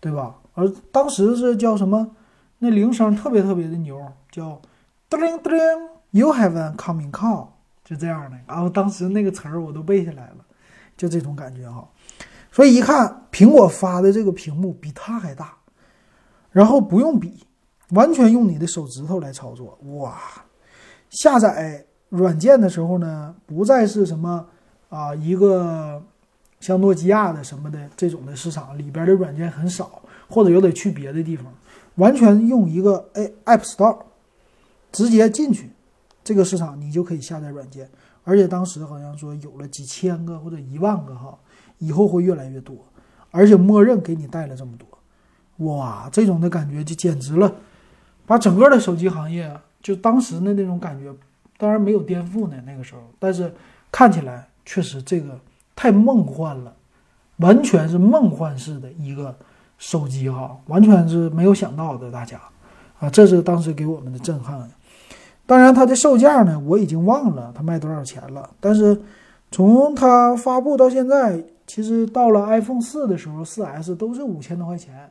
[0.00, 0.36] 对吧？
[0.54, 2.10] 而当时是叫什么？
[2.58, 4.60] 那铃声特别特别的牛，叫
[5.08, 5.60] 噔铃噔铃
[6.10, 7.48] ，You have a coming call，
[7.84, 8.36] 就这样的。
[8.46, 10.44] 然后当时那个词儿我都背下来了。
[10.96, 11.88] 就这种感觉哈，
[12.52, 15.56] 所以一看苹果发的这个屏幕比它还大，
[16.50, 17.42] 然后不用笔，
[17.92, 20.20] 完全用你的手指头来操作，哇！
[21.08, 24.46] 下载软件的时候呢，不再是什么
[24.88, 26.02] 啊一个
[26.60, 31.46] 像诺基亚的什么的这种的市场里边的软件很少，或者又得去别的地方，
[31.94, 33.98] 完全用一个哎 App Store
[34.92, 35.70] 直接进去
[36.22, 37.88] 这个市场，你就可以下载软件。
[38.24, 41.38] 而且当时好像说有了几千个或者一万个哈，
[41.78, 42.76] 以后会越来越多，
[43.30, 47.52] 而且默认给你带了这么多，哇，这种的感觉就简直了，
[48.26, 51.10] 把整个的手机行业就当时的那种感觉，
[51.60, 53.52] 当然没有颠覆呢那个时候，但是
[53.92, 55.38] 看起来确实这个
[55.76, 56.74] 太梦幻了，
[57.36, 59.36] 完全是梦幻式的一个
[59.76, 62.40] 手机哈，完全是没有想到的大家，
[62.98, 64.66] 啊，这是当时给我们的震撼。
[65.44, 68.48] 当然，它的售价呢，我已经忘了它卖多少钱了。
[68.60, 69.02] 但是，
[69.50, 75.10] 从它发布到现在，其实到了 iPhone 四的时候，四 S 都是五千多块钱。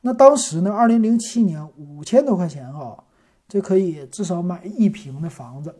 [0.00, 3.04] 那当时呢，二零零七年五千多块钱哈，
[3.52, 5.74] 这可以至少买一平的房子。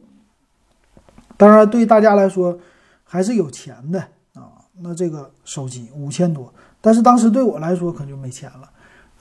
[1.38, 2.58] 当然，对大家来说
[3.02, 3.98] 还是有钱的
[4.35, 4.61] 啊。
[4.82, 8.70] 那这个手机五千多，但是当时对我来说可就没钱了。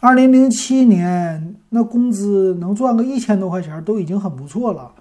[0.01, 4.93] 二零零七年，那工资能赚个一千多块钱都已经很不错了，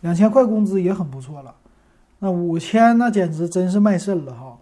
[0.00, 1.54] 两千块工资也很不错了。
[2.20, 4.56] 那五千，那简直真是卖肾了哈。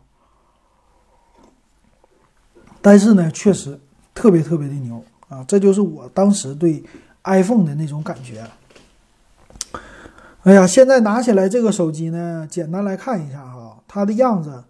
[2.81, 3.79] 但是呢，确实
[4.13, 5.45] 特别特别的牛啊！
[5.47, 6.83] 这就是我当时对
[7.25, 8.45] iPhone 的那种感觉。
[10.43, 14.65] 哎呀，现在拿起来这个手机呢，简单来看一下哈，它的样子，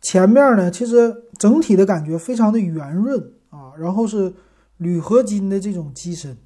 [0.00, 4.32] 前面呢，其实整体的感觉非常的圆润啊，然后是。
[4.78, 6.36] 铝合金的这种机身，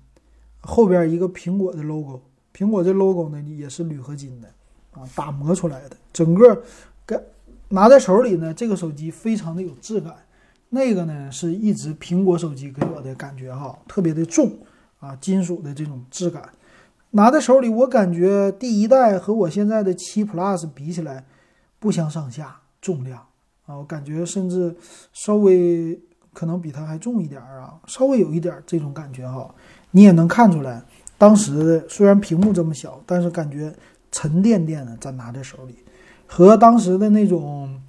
[0.61, 2.21] 后边一个苹果的 logo，
[2.55, 4.49] 苹果这 logo 呢也是铝合金的
[4.93, 5.97] 啊，打磨出来的。
[6.13, 6.63] 整个
[7.07, 7.21] 跟
[7.71, 10.15] 拿在手里呢，这个手机非常的有质感。
[10.69, 14.53] 那个呢是一直苹果手机给我的感觉哈，特别的重
[14.99, 16.51] 啊，金属的这种质感。
[17.11, 21.25] 拿在手里，我感觉第一代和我现在的七 Plus 比起来
[21.79, 23.19] 不相上下，重量
[23.67, 24.77] 啊，我感觉甚至
[25.13, 26.01] 稍微。
[26.35, 29.53] 可能比它还重一点儿啊，稍微有一点这种感觉哈，
[29.91, 30.81] 你也能看出来，
[31.17, 33.75] 当时虽然屏幕这么小，但是感觉
[34.13, 35.83] 沉甸甸的，咱拿在手里，
[36.29, 37.83] 和当时的那种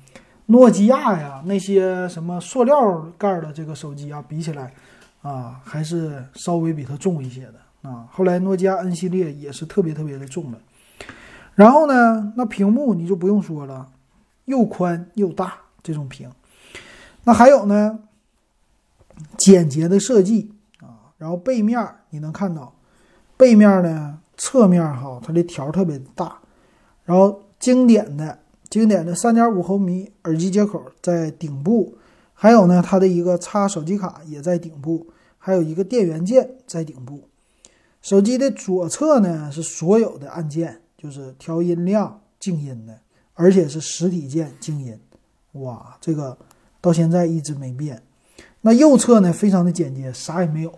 [0.48, 4.74] 诺基亚呀那些什么塑料盖的这个手机啊比起来，
[5.22, 8.08] 啊，还是稍微比它重一些的啊。
[8.12, 10.58] 后来诺基亚 N 系列也是特别特别的重的，
[11.56, 13.90] 然后呢，那屏幕你就不用说了，
[14.46, 16.32] 又宽又大这种屏，
[17.24, 18.00] 那还有呢？
[19.38, 22.74] 简洁的设计啊，然后背面你能看到
[23.36, 26.38] 背面呢，侧面哈，它的条特别大。
[27.04, 31.98] 然后经典的经典的三点五毫米耳机接口在顶部，
[32.41, 35.06] 还有呢，它的一个插手机卡也在顶部，
[35.38, 37.28] 还有一个电源键在顶部。
[38.02, 42.97] 手机的左侧呢是所有的按键，就是调音量、静音的，
[43.34, 44.97] 而且是实体键静音。
[45.52, 46.38] 哇，这个
[46.80, 48.02] 到现在一直没变。
[48.62, 50.73] 那右侧呢，非常的简洁，啥也没有。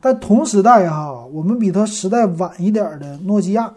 [0.00, 3.74] 但同时代哈，我们比它时代晚一点的诺基亚，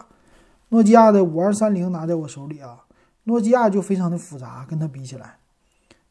[0.68, 2.84] 诺基亚的五二三零拿在我手里啊，
[3.24, 5.38] 诺基亚就非常的复杂，跟它比起来，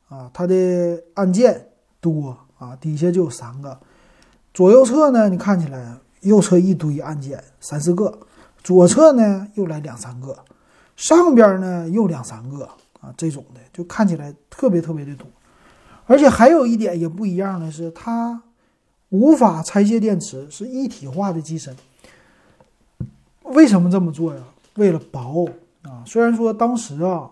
[0.09, 3.77] 啊，它的按键多啊，底下就有三个，
[4.53, 8.17] 左右侧呢，你看起来右侧一堆按键三四个，
[8.63, 10.37] 左侧呢又来两三个，
[10.95, 12.65] 上边呢又两三个
[12.99, 15.27] 啊，这种的就看起来特别特别的多。
[16.05, 18.41] 而且还有一点也不一样的是，它
[19.09, 21.75] 无法拆卸电池，是一体化的机身。
[23.41, 24.41] 为什么这么做呀？
[24.75, 25.47] 为了薄
[25.83, 26.03] 啊！
[26.05, 27.29] 虽然说当时啊，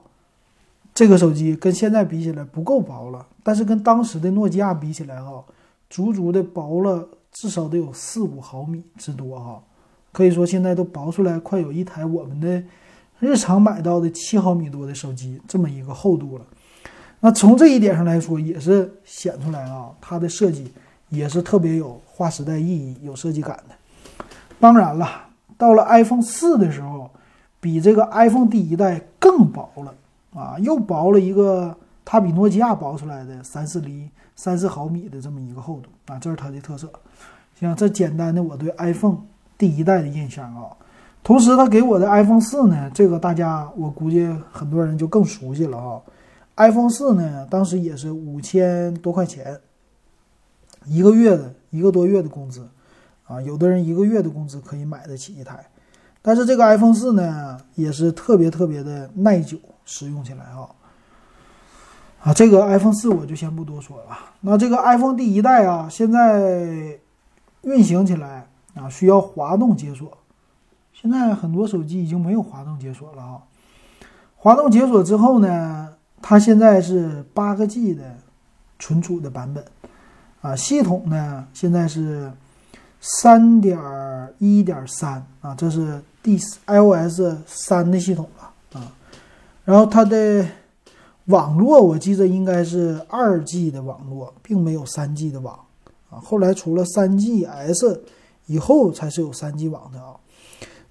[0.94, 5.44] 这个手机跟现在比起来不够薄了，但是跟当时的诺基亚比起来哈，
[5.90, 9.62] 足足的薄了至少得有四五毫米之多哈。
[10.12, 12.64] 可以说现在都薄出来快有一台我们的
[13.20, 16.46] 日常买到的七毫米多的手机这么一个厚度了。
[17.20, 20.72] 那从这一点上来说，也是显出来啊，它的设计
[21.10, 24.26] 也是特别有划时代意义、有设计感的。
[24.60, 25.10] 当然了，
[25.58, 27.10] 到了 iPhone 四的时候，
[27.60, 29.96] 比这个 iPhone 第一代更薄了
[30.34, 36.92] 啊，又薄了一个，它比诺基亚薄出来的三四厘、三四毫米的这么一个厚度啊，这是它的特色。
[37.60, 39.18] 像，这简单的我对 iPhone
[39.58, 40.76] 第一代的印象啊。
[41.24, 46.02] 同时，它给我的 iPhone 四呢，这个大家我估计很多人就更熟悉了啊。
[46.58, 49.58] iPhone 四呢，当时也是五千多块钱，
[50.86, 52.68] 一个月的一个多月的工资，
[53.26, 55.66] 啊，有的人一个月的工资可以买得起一台。
[56.22, 60.70] 但是这个 iPhone 四呢，也是特别特别的耐久，使用起来啊。
[62.22, 64.18] 啊，这个 iPhone 四我就先不多说了。
[64.42, 67.00] 那这个 iPhone 第一代啊，现在
[67.64, 70.18] 运行起来啊，需要滑动解锁。
[70.94, 73.42] 现在很多手机已经没有滑动解锁了啊。
[74.36, 75.90] 滑动解锁之后呢？
[76.26, 78.16] 它现在是八个 G 的
[78.80, 79.66] 存储的版本，
[80.40, 82.32] 啊，系统呢现在是
[83.02, 83.78] 三点
[84.38, 88.53] 一点三啊，这是第 iOS 三的系统了。
[89.64, 90.46] 然后它的
[91.26, 95.58] 网络我记得应该是二 G 的网络，并没有三 G 的网
[96.10, 96.20] 啊。
[96.20, 98.00] 后来除了三 GS
[98.48, 100.16] 以后才是有三 G 网的啊。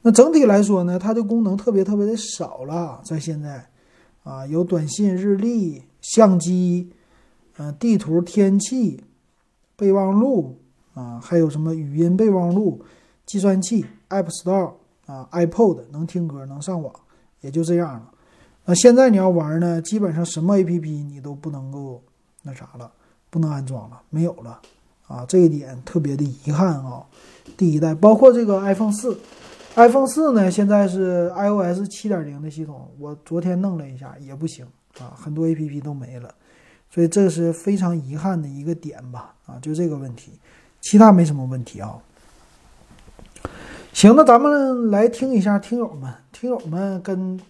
[0.03, 3.67] 那整体来说呢，它的功能特别特别的少了，在现在。
[4.25, 6.93] 啊，有短信、日历、相机，
[7.57, 9.03] 嗯，地图、天气、
[9.75, 10.61] 备忘录
[10.95, 12.85] 啊，还有什么语音备忘录、
[13.27, 14.75] 计算器、App Store
[15.07, 16.95] 啊，iPod 能听歌、能上网，
[17.41, 18.12] 也就这样了。
[18.64, 22.03] 那现在你要玩呢，基本上什么 APP 你都不能够
[22.42, 22.90] 那啥了，
[23.29, 24.61] 不能安装了，没有了
[25.07, 27.05] 啊，这一点特别的遗憾啊。
[27.57, 29.18] 第一代，包括这个 iPhone 四。
[29.75, 32.90] iPhone 四呢，现在是 iOS 七点零的系统。
[32.98, 34.66] 我昨天弄了一下，也不行
[35.01, 36.33] 啊，很多 APP 都没了，
[36.90, 39.35] 所以这是非常遗憾的一个点吧。
[39.46, 40.33] 啊，就这个问题，
[40.83, 41.96] 其他没什么问题啊。
[43.94, 47.40] 行，那咱们来听一下听友们，听友们跟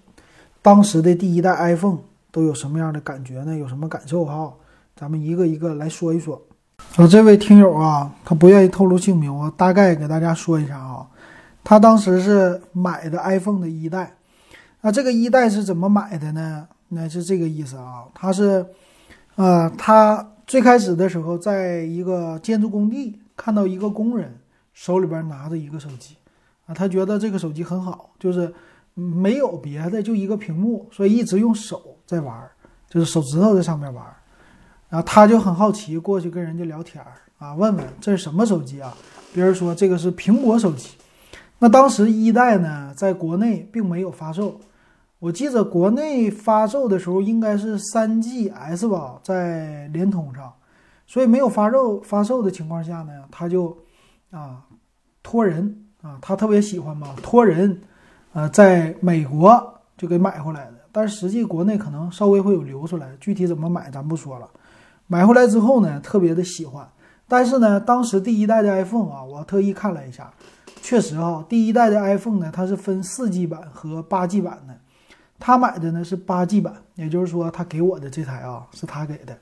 [0.63, 1.99] 当时的第一代 iPhone
[2.31, 3.57] 都有什么样的感觉呢？
[3.57, 4.53] 有什么感受哈？
[4.97, 6.41] 咱们一个一个来说一说。
[6.97, 11.07] 啊，这位听友啊，他不愿意透露姓名，我大概给大家说一下啊。
[11.65, 14.17] 他当时是买的 iPhone 的一代，
[14.81, 16.67] 那这个一代是怎么买的呢？
[16.89, 18.67] 那是这个意思啊，他是，
[19.37, 24.37] 呃，他最开始的时候在一个建筑工地看到一个工人
[24.75, 26.17] 手里边拿着一个手机，
[26.67, 28.53] 啊，他觉得这个手机很好，就是
[28.95, 32.49] 没有别的，就一个屏幕，所以一直用手在玩，
[32.89, 34.05] 就是手指头在上面玩，
[34.89, 37.03] 然后他就很好奇，过去跟人家聊天
[37.39, 38.95] 啊，问问这是什么手机啊？
[39.35, 40.91] 别人说这个是苹果手机。
[41.59, 44.61] 那当时一代呢，在国内并没有发售，
[45.19, 50.53] 我记得国内发售的时候应该是三 GS 吧，在联通上，
[51.07, 53.77] 所以没有发售发售的情况下呢，他就
[54.31, 54.63] 啊
[55.23, 57.81] 托人啊，他特别喜欢嘛，托人，
[58.33, 64.49] 呃，在美国就给买回来的，但是实际国内可能稍微会有流出来，具体怎么买咱不说了。
[65.07, 66.89] 买回来之后呢，特别的喜欢，
[67.29, 70.33] 但是呢，当时第一代的 iPhone 啊，我特意看了一下。
[70.81, 74.75] 确实哈，第一代的 iPhone 呢，它是分四 G 版和八 G 版的。
[75.39, 79.37] 他买的呢是八 G 版，也就是说他给我的这台啊是他给的。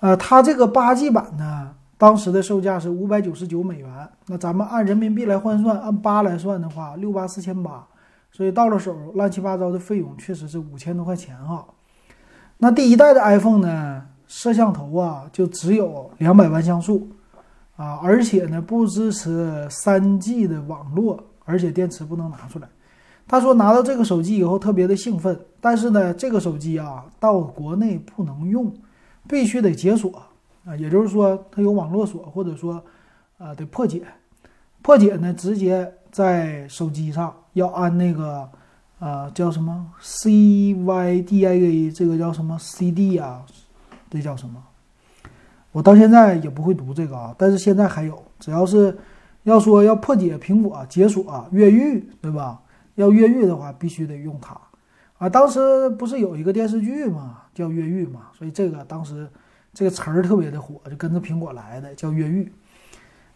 [0.00, 4.08] 呃，他这个八 G 版呢，当时的售价是五百九十九美元。
[4.26, 7.86] 那咱们按人民币来换算，按八来算的话，六八四千八。
[8.30, 11.64] 所以到了手，乱七八糟的费用确实是五千多块钱哈。
[12.58, 17.08] 那第一代的 iPhone 呢，摄像头啊就只有两百万像素
[17.76, 22.68] 啊，而且呢不支持三 G 的网络，而且电池不能拿出来。
[23.28, 28.72] 他说拿到这个手机以后特别的兴奋，但是呢这个手机啊到国内不能用，
[29.26, 30.22] 必须得解锁
[30.66, 32.82] 啊，也就是说它有网络锁，或者说
[33.38, 34.02] 啊得破解，
[34.82, 38.48] 破解呢直接在手机上要安那个
[38.98, 43.46] 呃叫什么 CYDIA 这个叫什么 CD 啊，
[44.10, 44.62] 这叫什么？
[45.72, 48.96] 我到现在也不会读这个啊，但是现在还有，只要是
[49.44, 52.60] 要说要破解苹果解锁越狱，对吧？
[52.94, 54.58] 要越狱的话，必须得用它，
[55.18, 59.28] 啊，当时不是有一个电视剧嘛，叫《越狱》嘛，所以这个当时
[59.76, 62.50] 这个词儿特别的火，就跟着苹果来的，叫越狱。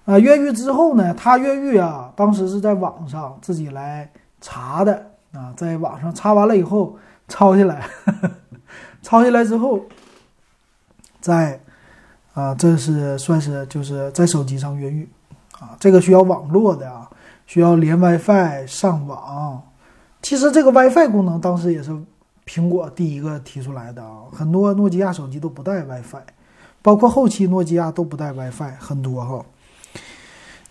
[0.07, 4.11] 啊，越狱之后呢，他越狱啊，当时是在网上自己来
[4.41, 6.97] 查的啊，在网上查完了以后
[7.29, 7.87] 抄下来，
[9.03, 9.85] 抄下来之后，
[11.21, 11.61] 在
[12.33, 15.07] 啊，这是算是就是在手机上越狱
[15.59, 17.07] 啊，这个需要网络的啊。
[17.47, 19.61] 需要连 WiFi 上网，
[20.23, 21.91] 其实这个 WiFi 功能当时也是
[22.51, 24.25] 苹果第一个提出来的啊。
[24.33, 26.25] 很多诺基亚手机都不带 WiFi，
[26.83, 29.47] 包括后期诺基亚都不带 WiFi，很多哈。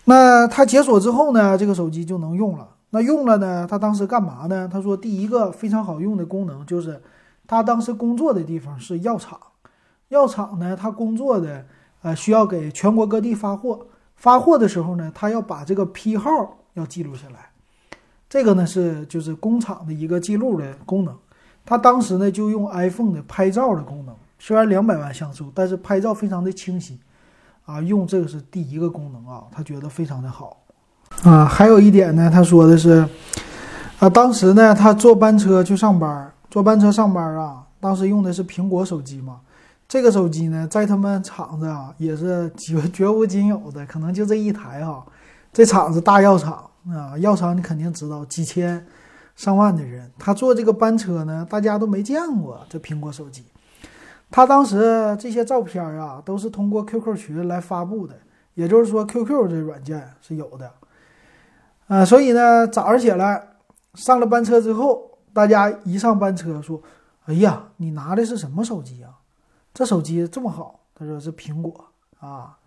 [0.04, 2.68] 那它解锁之后呢，这个手机就能用了。
[2.90, 4.68] 那用了呢，他当时干嘛呢？
[4.70, 7.00] 他说第一个非常好用的功能就是，
[7.46, 9.40] 他当时工作的地方是药厂，
[10.08, 11.64] 药厂呢，他工作的
[12.02, 16.58] 呃需要给全国各地发货，发货的时候呢，他要把这个批号。
[16.74, 17.50] 要记录下来，
[18.28, 21.12] 这个呢是就是工厂的一个记录的功能。
[21.64, 26.98] 他当时呢就用 iPhone 的拍照的功能，虽然两百万像素，但是拍照非常的清晰
[27.64, 27.80] 啊。
[27.80, 30.56] 用这个是第一个功能啊，他觉得非常的好
[31.22, 31.44] 啊。
[31.44, 33.06] 还有一点呢，他说的是
[33.98, 39.40] 啊，当时呢他坐班车去上班，坐班车上班啊，当时用的是苹果手机嘛。
[39.86, 45.04] 这个手机呢在他们厂子啊也是绝 绝无仅有的，可能就这一台哈。
[45.52, 48.84] 这厂子大药厂啊，药厂你肯定知道，几千
[49.40, 53.42] 上万的人，他坐这个班车呢，大家都没见过这苹果手机。
[54.30, 58.14] 他当时这些照片啊，都是通过 QQ 群来发布的，
[58.52, 60.70] 也就是说 QQ 这软件是有的。
[61.86, 63.56] 啊，所以呢，早上起来
[63.94, 66.82] 上了班车之后，大家一上班车说
[67.24, 69.10] ：“哎呀，你拿的是什么手机啊？
[69.72, 71.86] 这手机这么好？”他说是苹果
[72.18, 72.58] 啊。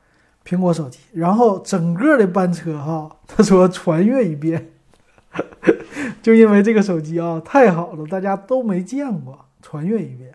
[0.43, 4.71] 苹果手机，然后整个的班车哈，他说传阅一遍，
[6.23, 10.31] 就因为这个手机啊太好了，大家都没见过，传阅一遍。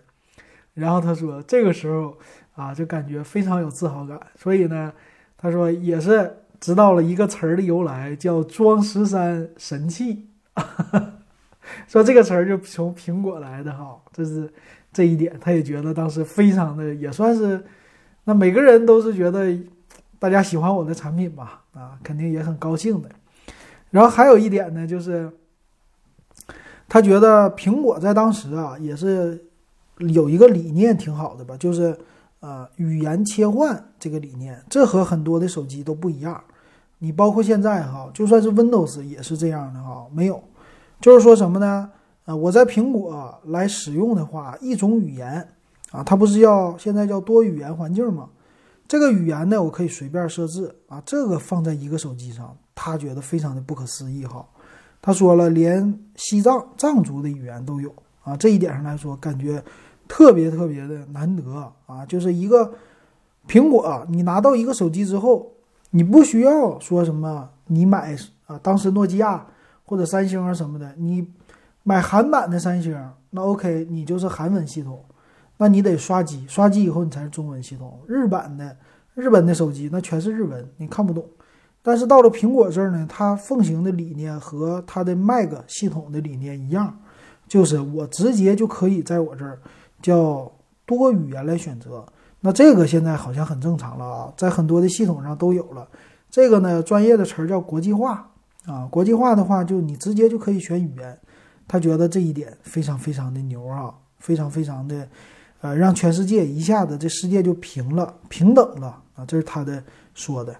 [0.75, 2.15] 然后他说这个时候
[2.53, 4.19] 啊，就感觉非常有自豪感。
[4.35, 4.93] 所以呢，
[5.35, 10.27] 他说也是知道了一个词儿的由来，叫“装十三神器”，
[11.89, 13.99] 说这个词儿就从苹果来的哈。
[14.13, 14.47] 这是
[14.93, 17.65] 这一点，他也觉得当时非常的，也算是
[18.25, 19.57] 那每个人都是觉得。
[20.21, 21.61] 大家喜欢我的产品吧？
[21.73, 23.09] 啊，肯定也很高兴的。
[23.89, 25.31] 然后还有一点呢，就是
[26.89, 29.45] 他觉得苹果在当时啊，也是
[29.99, 31.95] 有一个理念挺好的吧，就是
[32.39, 36.43] 呃语言切换这个理念，这和很多的手机都不一样。
[36.97, 40.43] 你包括现在哈，就算是 Windows 也是这样的哈，没有，
[40.99, 41.89] 就是说什么呢？
[42.25, 45.47] 呃，我在苹果来使用的话，一种语言
[45.91, 48.29] 啊，它不是要现在叫多语言环境吗？
[48.87, 51.01] 这个语言呢，我可以随便设置啊。
[51.05, 54.45] 这个放在一个手机上，他觉得非常的不可思议哈。
[55.01, 57.93] 他说了，连西藏藏族的语言都有
[58.23, 58.35] 啊。
[58.35, 59.63] 这一点上来说，感觉
[60.07, 62.05] 特别特别的难得啊。
[62.05, 62.73] 就是一个
[63.47, 65.51] 苹果，你拿到一个手机之后，
[65.91, 69.45] 你不需要说什么，你买啊，当时诺基亚
[69.85, 71.25] 或者三星啊什么的，你
[71.83, 72.95] 买韩版的三星，
[73.29, 75.03] 那 OK，你就是韩文系统。
[75.57, 77.99] 那你得刷机，刷机以后你才是中文系统。
[78.07, 78.77] 日版的
[79.13, 81.25] 日本的手机那全是日文，你看不懂。
[81.81, 86.97] 但是到了苹果这儿呢，它奉行的理念和它的 Mac 系统的理念一样，
[87.47, 89.59] 就是我直接就可以在我这儿
[90.01, 90.51] 叫
[90.85, 92.05] 多语言来选择。
[92.41, 95.87] 那这个现在好像很正常了啊，在很多的系统上都有了。
[96.29, 98.29] 这个呢，专业的词儿叫国际化
[98.65, 98.87] 啊。
[98.91, 101.17] 国际化的话，就你直接就可以选语言。
[101.67, 105.07] 他觉得这一点非常非常的牛啊，非常非常的。
[105.61, 109.25] 呃，让全世界一下子这世界就平了，平等了啊！
[109.25, 110.55] 这是他的说的，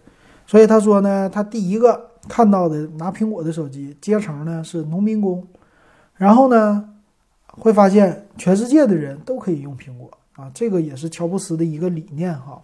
[0.49, 5.45] 所以他说呢，他第一个看到的拿苹果的手机阶层呢是农民工，
[6.15, 6.89] 然后呢
[7.45, 12.59] 会发现全世界的人都可以用苹果啊，这个也是乔布斯的一个理念哈。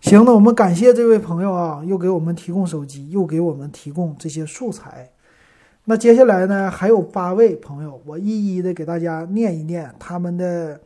[0.00, 5.10] 行，那我们感谢这位朋友啊，又给我们提供手机，又给我们提供这些素材。
[5.84, 10.80] 那接下来呢，还有八位朋友，我一一的给大家念一念他们的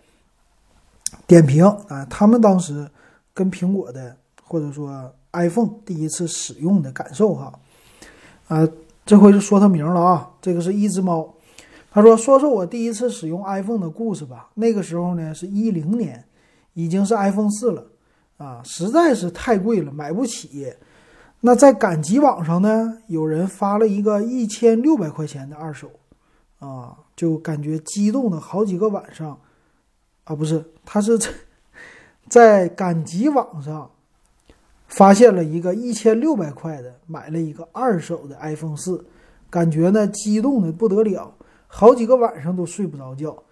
[1.28, 2.90] 点评啊，他们当时
[3.32, 7.53] 跟苹果的或者说 iPhone 第一次使用的感受哈。
[8.49, 8.68] 啊，
[9.05, 11.35] 这回就说他名了啊，这个是一只猫，
[11.91, 14.51] 他说说说我第一次使用 iPhone 的故事吧。
[14.55, 16.24] 那个时候呢，是一零年，
[16.74, 17.87] 已经是 iPhone 四了。
[18.39, 20.72] 啊，实在是太贵了，买不起。
[21.41, 25.91] 那在赶集网上呢，有人发了一个一千六百块钱的二手，
[26.61, 29.39] 啊，就感觉激动的好几个晚上。
[30.24, 31.18] 啊，不是，他是
[32.29, 33.91] 在赶集网上
[34.89, 39.05] 发现了一个一千六百块的，买了一个二手的 iPhone 四，
[39.49, 41.32] 感觉呢激动的不得了，
[41.66, 43.43] 好几个晚上都睡不着觉。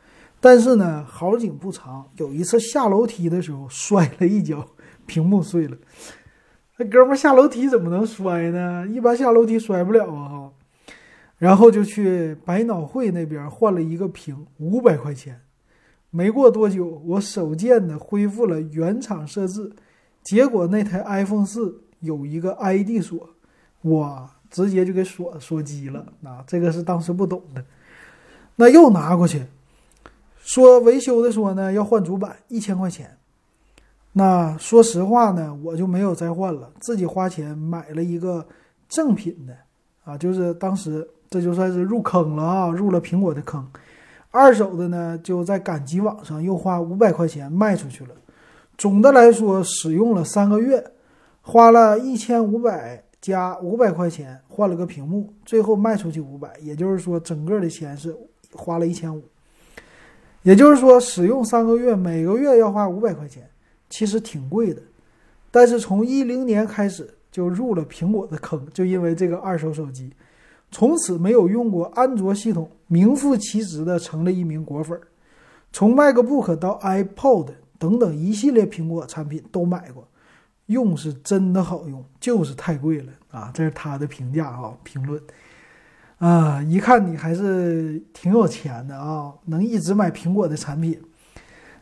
[0.41, 4.67] 但是呢，好景不长，有一次下楼梯的时候摔了一跤。
[5.07, 5.77] 屏幕碎了，
[6.79, 8.85] 那哥们下楼梯怎么能摔呢？
[8.89, 10.53] 一般下楼梯摔不了啊哈。
[11.39, 15.41] 然后就去百脑汇那边换了一个屏，五百块钱。
[16.11, 19.71] 没过多久，我手贱的恢复了原厂设置，
[20.27, 23.29] 结果那台 iPhone 四有一个 ID 锁，
[23.83, 26.05] 我，直接就给锁锁机了。
[26.25, 27.65] 啊，这个是当时不懂的。
[28.57, 29.45] 那又拿过去，
[30.41, 33.17] 说维修的说呢要换主板，一千块钱。
[34.15, 38.45] 那说实话呢，我就没有再换了，自己花钱买了一个
[38.89, 39.57] 正品的，
[40.05, 43.65] 啊，就是当时这就算是入坑了啊，入了苹果的坑。
[44.33, 48.11] 二手的呢，就在赶集网上又花五百块钱卖出去了。
[48.79, 50.85] 总的来说，使用了三个月，
[51.41, 58.15] 花了一千五百加五百块钱换了个屏幕，最后卖出去五百，也就是说整个的钱是
[58.53, 59.23] 花了一千五。
[60.43, 63.49] 也就是说，使用三个月，每个月要花五百块钱。
[63.89, 64.83] 其实挺贵的，
[65.51, 70.13] 但是从一零年开始就入了苹果的坑，就因为这个二手手机，
[70.73, 75.01] 从此没有用过安卓系统，名副其实的成了一名果粉。
[75.73, 80.07] 从 MacBook 到 iPod 等等一系列苹果产品都买过，
[80.67, 83.51] 用是真的好用，就是太贵了啊！
[83.55, 85.21] 这是他的评价啊，评论
[86.19, 91.01] 啊，一看你还是挺有钱的啊，能一直买苹果的产品。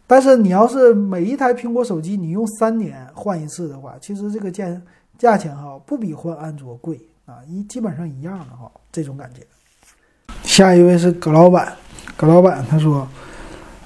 [0.06, 4.82] 但是你要是每一台苹果手机你用三年换一次的话，其实这个价
[5.16, 9.40] 价钱哈不比换安卓贵啊，一基本上一样的哈，这种感觉。
[10.42, 11.74] 下一位是葛老板，
[12.18, 13.08] 葛老板他说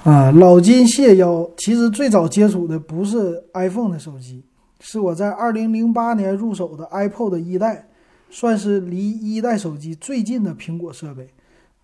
[0.03, 4.43] 啊，老金谢邀，其实最早接触的不是 iPhone 的手机，
[4.79, 7.89] 是我在二零零八年入手的 iPod 一代，
[8.29, 11.27] 算是离一代手机最近的苹果设备。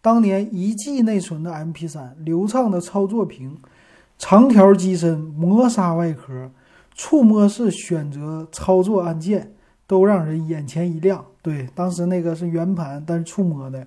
[0.01, 3.57] 当年一 G 内存的 MP3，流畅的操作屏。
[4.17, 6.49] 长条机身、磨砂外壳、
[6.93, 9.51] 触摸式选择操作按键，
[9.85, 11.25] 都让人眼前一亮。
[11.41, 13.85] 对，当时那个是圆盘，但是触摸的。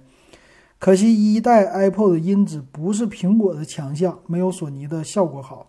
[0.78, 5.66] 可惜一代 iPod 的音质不是苹果的强项，没有索尼的效果好。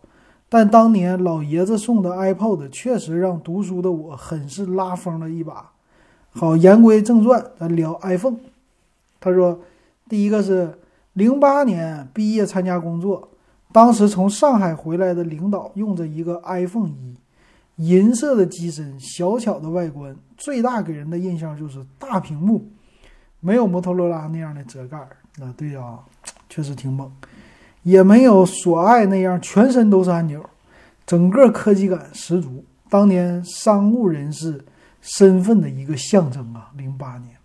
[0.47, 5.72] 但当年老爷子送的 iPod 确实让读书的我很是拉风了一把。
[6.32, 8.38] 好，言归正传，咱聊 iPhone。
[9.20, 9.60] 他说，
[10.07, 10.78] 第一个是
[11.14, 13.30] 零八年毕业参加工作。
[13.72, 17.16] 当时从上海回来的领导用着一个 iPhone 一，
[17.78, 22.64] 银色的机身，小巧的外观，最大给人的印象就是大屏幕，
[23.40, 25.18] 没有摩托罗拉那样的折盖儿。
[25.42, 26.00] 啊，对啊，
[26.50, 27.12] 确实挺猛，
[27.84, 30.44] 也没有索爱那样全身都是按钮，
[31.06, 32.64] 整个科技感十足。
[32.90, 34.64] 当年商务人士
[35.02, 37.36] 身份的一个象征啊，零八年。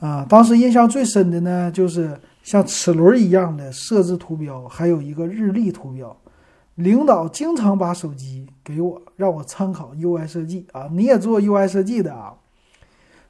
[0.00, 2.18] 啊，当时印象最深的呢，就是。
[2.46, 6.16] 像齿轮一样的设置图标，还有一个日历图标。
[6.76, 10.88] 领导经常把手机给我，让我参考 UI 设计啊。
[10.92, 12.32] 你也做 UI 设计的啊？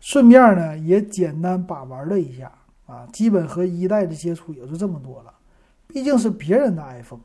[0.01, 2.53] 顺便呢，也简单把玩了一下
[2.87, 3.07] 啊。
[3.13, 5.33] 基本和一代的接触也就这么多了，
[5.87, 7.21] 毕竟是别人的 iPhone。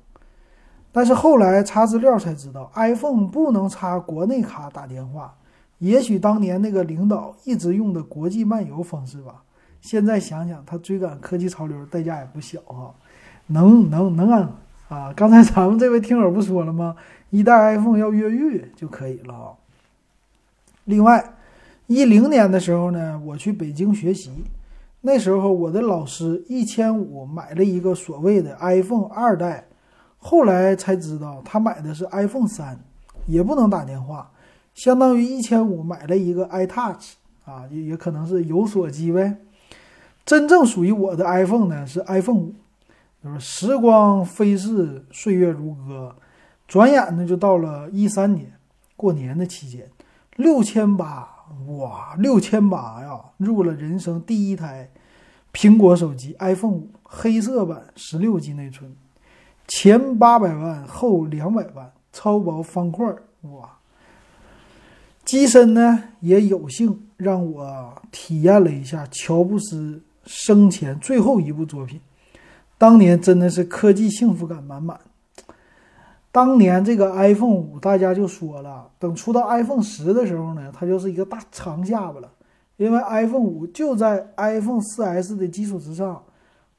[0.92, 5.34] 但是后来查资料才知道，iPhone 不能插国内卡打电话。
[5.78, 9.44] 也许当年那个领导一直用的国际漫游方式吧。
[9.80, 12.94] 现在想想，他追赶科技潮流代价也不小啊，
[13.48, 14.48] 能能能按
[14.90, 15.12] 啊！
[15.16, 16.96] 刚才咱们这位听友不说了吗？
[17.32, 19.54] 一代 iPhone 要越狱就可以了啊。
[20.84, 21.34] 另外，
[21.92, 24.32] 一零年的时候呢，我去北京学习，
[25.02, 29.68] 那时候我的老师一千五买了一个所谓的 iPhone 二代，
[30.18, 32.80] 后来才知道他买的是 iPhone 三，
[33.26, 34.32] 也不能打电话，
[34.74, 39.36] 相当于一千五买了一个 iTouch 啊，也也可能是有锁机呗。
[40.26, 42.56] 真正属于我的 iPhone 呢是 iPhone 五，
[43.38, 46.16] 时光飞逝，岁月如歌，
[46.70, 48.50] 转眼呢就到了一三年。
[48.96, 49.90] 过年的期间，
[50.38, 51.28] 六千八，
[51.68, 54.90] 哇，六千八呀，入了人生第一台
[55.54, 58.96] 苹果手机 iPhone 五，黑色版，十六 G 内存，
[59.68, 63.06] 前八百万，后两百万，超薄方块，
[63.42, 63.78] 哇！
[65.24, 72.02] 机身呢也有幸让我体验了一下乔布斯生前最后一部作品，
[72.78, 75.00] 当年真的是科技幸福感满满。
[76.34, 82.32] 当年这个 iPhone 五，大家就说了，等出到 iPhone 十的时候呢，它就是一个大长下巴了，
[82.78, 86.24] 因为 iPhone 五就在 iPhone 4S 的基础之上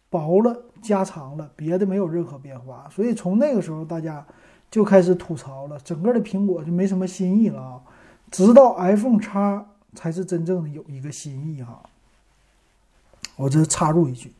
[0.08, 4.26] 薄了加长了，别的没有任何变化，所以从那个时候大家
[4.70, 7.80] 就开始吐槽了，整个的苹果就没什么新意了啊。
[8.30, 9.62] 直到 iPhone 叉
[9.94, 11.78] 才是真正的有一个新意哈。
[13.36, 14.32] 我这插入一句，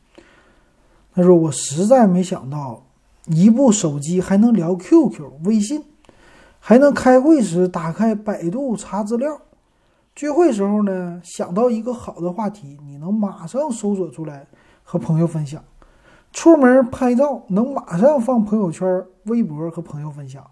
[1.13, 2.83] 他说我实在没想到。
[3.27, 5.81] 一部手机还能聊 QQ、微信，
[6.59, 9.39] 还能开会时打开百度查资料，
[10.13, 14.45] 聚会时候呢想到一个好的话题，你能马上搜索出来
[14.83, 15.61] 和朋友分享；
[16.33, 20.45] 出门拍照能马上放朋友圈、微博和朋友分享。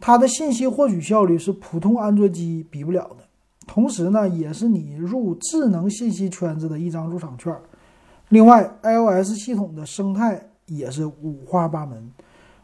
[0.00, 3.24] 它的信息获取效率是普通安卓机比不了的，
[3.66, 7.54] 同时呢也是你入智能信息圈子的一张入场券。
[8.30, 10.48] 另外，iOS 系统的生态。
[10.66, 12.10] 也是五花八门，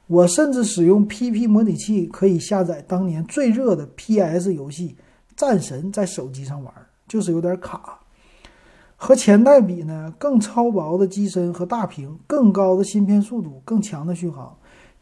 [0.06, 4.88] 我甚至使用 PP 模拟器可以下载当年最热的 PS 游戏
[5.36, 6.72] 《战神》在手机上玩，
[7.06, 7.98] 就是有点卡。
[8.96, 14.54] 和前代比呢，更超薄的机身和大屏，更高的芯片速度，更强的续航，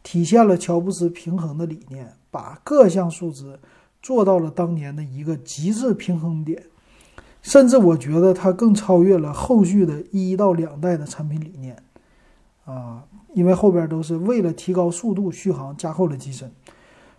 [0.03, 3.59] 体现了乔布斯平衡的理念，把各项数值
[4.01, 6.63] 做到了当年的一个极致平衡点。
[7.41, 11.75] 甚至我觉得它更超越了后续的一到两代的产品理念。
[12.69, 13.03] 啊，
[13.33, 16.51] 因为后边都是为了提高速度、续航加厚了机身。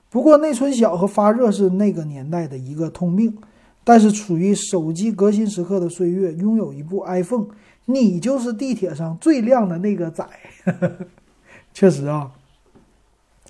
[0.08, 3.36] 不过内存小和发热是那个年代的一个通病。
[3.82, 7.46] 但是处于手机革新时刻的岁月，拥有一部 iPhone，
[7.86, 10.24] 你就是地铁上最亮的那个仔。
[11.72, 12.30] 确实啊，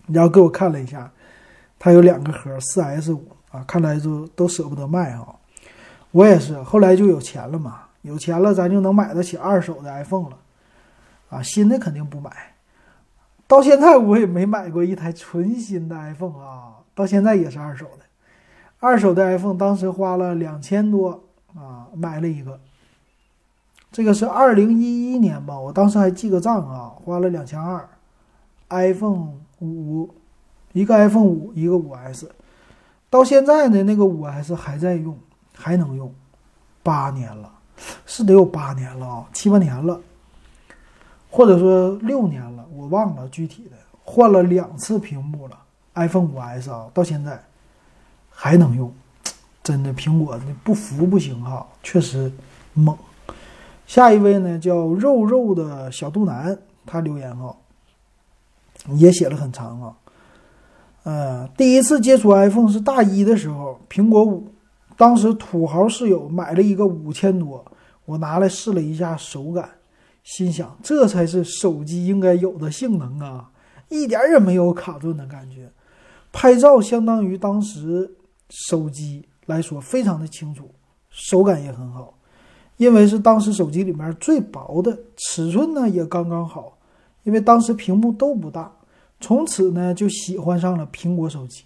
[0.07, 1.12] 然后给我看了一下，
[1.80, 5.26] 它有两个盒，4S 五啊，看来就都舍不得卖啊。
[6.12, 10.38] 我也是，后来就有钱了嘛，有钱了咱就能买得起二手的 iPhone 了。
[11.31, 12.31] 啊，新的肯定不买，
[13.47, 18.05] 到现在我也没买过一台纯新的 iPhone 啊，到现在也是二手的。
[18.81, 21.22] 二手的 iPhone 当时花了两千多
[21.55, 22.61] 啊，买了一个。
[23.93, 27.89] 这个是二零一一年吧，我当时还记个账啊，花了两千二。
[28.68, 30.09] iPhone 五，
[30.72, 32.31] 一个 iPhone 五，一个五 S，
[33.09, 35.18] 到现在呢，那个五 S 还在用，
[35.57, 36.14] 还能用，
[36.83, 37.53] 八年了，
[38.07, 40.01] 是得有八年了啊，七八年了。
[41.31, 45.57] 或者说六年了，我忘了具体的，换了两次屏幕了
[45.95, 47.41] ，iPhone 5S 啊，到现在
[48.28, 48.93] 还能用，
[49.62, 52.33] 真的苹果不服不行哈，确实
[52.74, 52.97] 猛。
[53.87, 57.55] 下一位呢叫肉肉的小肚腩，他留言哈，
[58.89, 59.95] 也写了很长啊。
[61.05, 64.49] 呃，第一次接触 iPhone 是大一的时候，苹果五，
[64.97, 67.64] 当时土豪室友买了一个五千多，
[68.05, 69.70] 我拿来试了一下手感。
[70.23, 73.51] 心想，这才是手机应该有的性能啊！
[73.89, 75.71] 一点也没有卡顿的感觉，
[76.31, 78.09] 拍照相当于当时
[78.49, 80.71] 手机来说非常的清楚，
[81.11, 82.14] 手感也很好，
[82.77, 86.79] 因为是当时手机里面最薄的，尺寸呢也刚刚好，
[87.25, 88.71] 因为当时屏幕都不大，
[89.21, 91.64] 从此呢就喜欢上了苹果手机，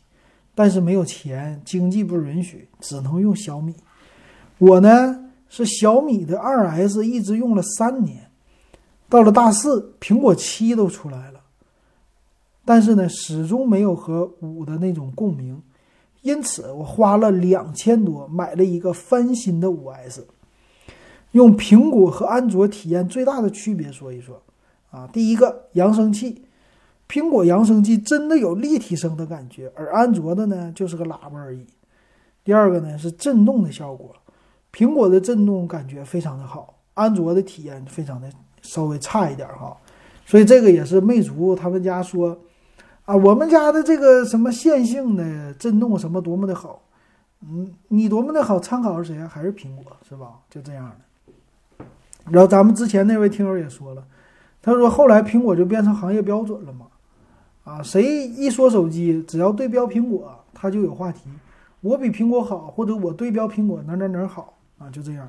[0.54, 3.74] 但是没有钱，经济不允许，只能用小米。
[4.58, 8.23] 我呢是小米的二 S，一直用了三年。
[9.08, 11.40] 到了大四，苹果七都出来了，
[12.64, 15.62] 但是呢，始终没有和五的那种共鸣，
[16.22, 20.26] 因此我花了两千多买了一个翻新的五 S。
[21.32, 24.40] 用苹果和安卓体验最大的区别说一说
[24.90, 26.42] 啊，第一个扬声器，
[27.08, 31.66] 苹果扬声器真的有立体声的感觉，而安卓的呢就是个喇叭而已。
[32.44, 34.14] 第二个呢是震动的效果，
[34.72, 38.30] 苹果的震动感觉非常的好，安卓的体验非常的。
[38.64, 39.76] 稍微差一点哈，
[40.24, 42.36] 所以这个也是魅族他们家说，
[43.04, 46.80] 啊，我们家的这个什么线性的震动什么多么的好，
[47.42, 49.28] 嗯，你多么的好，参考是谁啊？
[49.28, 50.40] 还是苹果是吧？
[50.48, 50.90] 就这样
[51.78, 51.84] 的。
[52.30, 54.02] 然后咱们之前那位听友也说了，
[54.62, 56.86] 他说后来苹果就变成行业标准了嘛，
[57.64, 61.28] 啊，谁一说手机，只要对标苹果，他就有话题，
[61.82, 65.28] 我比苹果好，或者我对标苹果哪哪哪好啊，就这样。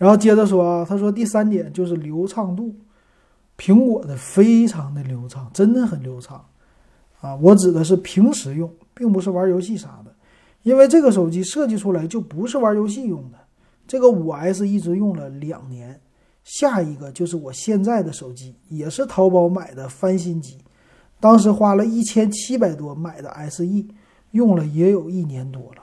[0.00, 2.74] 然后接着说啊，他说第三点就是流畅度，
[3.58, 6.42] 苹果的非常的流畅，真的很流畅
[7.20, 7.36] 啊。
[7.36, 10.10] 我指的是平时用，并不是玩游戏啥的，
[10.62, 13.36] 因为这个手机设计出来就不是玩游戏用的。
[13.86, 16.00] 这个五 S 一直用了两年，
[16.44, 20.56] 下一个就是我现在的手机，也是淘宝买的翻新机，
[21.20, 23.66] 当时花了一千七百多买的 SE，
[24.30, 25.82] 用了也有一年多了，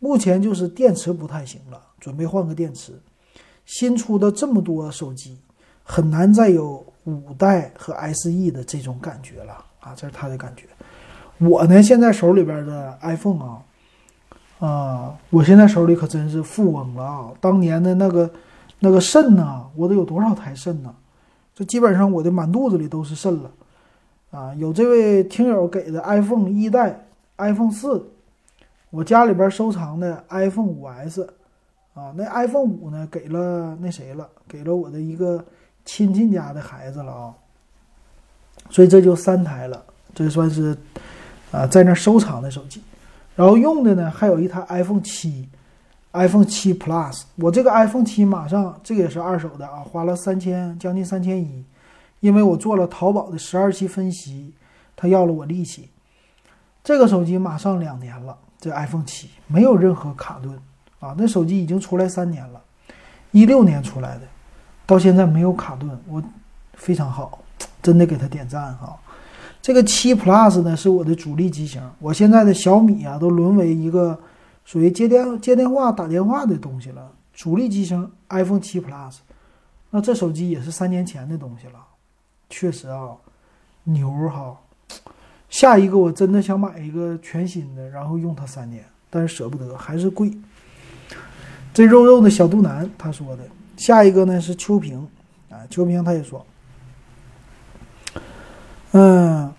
[0.00, 3.00] 目前就是电池不太行了，准备换个电池。
[3.64, 5.38] 新出的这么多手机，
[5.82, 9.94] 很难再有五代和 SE 的这种感觉了啊！
[9.96, 10.66] 这是他的感觉。
[11.38, 13.62] 我呢，现在手里边的 iPhone 啊。
[14.58, 17.32] 啊，我现在手里可真是富翁了啊！
[17.40, 18.30] 当年的那个
[18.78, 20.94] 那个肾呢，我得有多少台肾呢？
[21.52, 23.50] 这基本上我的满肚子里都是肾了
[24.30, 24.54] 啊！
[24.54, 27.06] 有这位听友给的 iPhone 一代、
[27.38, 28.08] iPhone 四，
[28.90, 31.28] 我家里边收藏的 iPhone 五 S
[31.94, 34.28] 啊，那 iPhone 五呢，给了那谁了？
[34.48, 35.44] 给了我的一个
[35.84, 37.34] 亲戚家的孩子了啊！
[38.70, 39.84] 所以这就三台了，
[40.14, 40.76] 这算是
[41.50, 42.82] 啊，在那收藏的手机。
[43.36, 45.46] 然后用的呢，还有一台 iPhone 七
[46.12, 47.22] ，iPhone 七 Plus。
[47.36, 51.64] 我这个 iPhone 七马上这个也是二手的啊，花了三千，将近三千一，
[52.20, 54.54] 因为我做了淘宝的十二期分析，
[54.96, 55.90] 他要了我利息。
[56.82, 60.58] 这个手机马上两年了，这 iPhone 七没有任何卡顿
[61.02, 62.62] 啊，那手机已经出来三年了，
[63.32, 64.22] 一六年出来的，
[64.86, 66.22] 到现在没有卡顿，我
[66.74, 67.42] 非常好，
[67.82, 68.96] 真的给他点赞哈。
[69.60, 74.16] 这个七 Plus 呢是我的主力机型，我现在的小米啊都沦为一个
[74.64, 77.10] 属于接电接电话打电话的东西了。
[77.34, 79.16] 主力机型 iPhone 七 Plus，
[79.90, 81.80] 那这手机也是三年前的东西了，
[82.48, 83.10] 确实啊，
[83.82, 84.56] 牛哈。
[85.50, 90.30] 下一个我真的想买一个全新的，然后用它三年，但是舍不得，还是贵。
[91.74, 93.42] 这肉肉的小肚腩他说的，
[93.76, 95.08] 下一个呢是秋萍
[95.48, 96.44] 啊，秋萍他也说。
[98.92, 99.50] 嗯，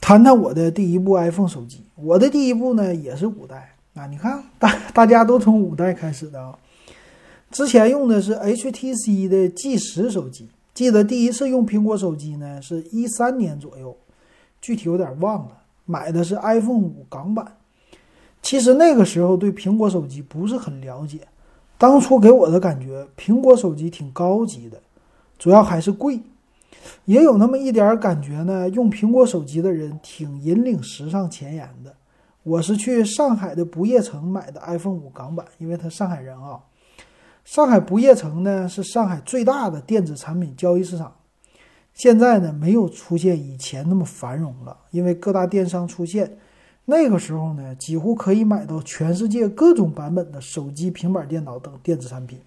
[0.00, 1.82] 谈谈我的第一部 iPhone 手机。
[1.94, 6.56] 我的第一部呢也是五代啊，你看大大家都从五代开始的啊。
[7.50, 13.96] 之前用的是 HTC 的 G 十手机，记得第一次用苹果手机呢是一三年左右，
[14.60, 15.58] 具体有点忘了。
[15.84, 17.56] 买的是 iPhone 五港版。
[18.40, 21.20] 其实那个时候对苹果手机不是很了解，
[21.78, 24.80] 当初给我的感觉苹果手机挺高级的，
[25.38, 26.20] 主要还是贵。
[27.04, 31.94] 也有那么一点感觉呢，用苹果手机的人挺引领时尚前沿的。
[32.42, 36.58] 我是去上海的不夜城买的 iPhone 五港版，因为他上海人啊。
[37.44, 41.14] 上海不夜城呢是上海最大的电子产品交易市场，
[41.94, 46.38] 现在呢没有出现以前那么繁荣了，因为各大电商出现。
[46.90, 52.40] 那个时候呢，几乎可以买到全世界各种版本的手机、平板电脑等电子产品。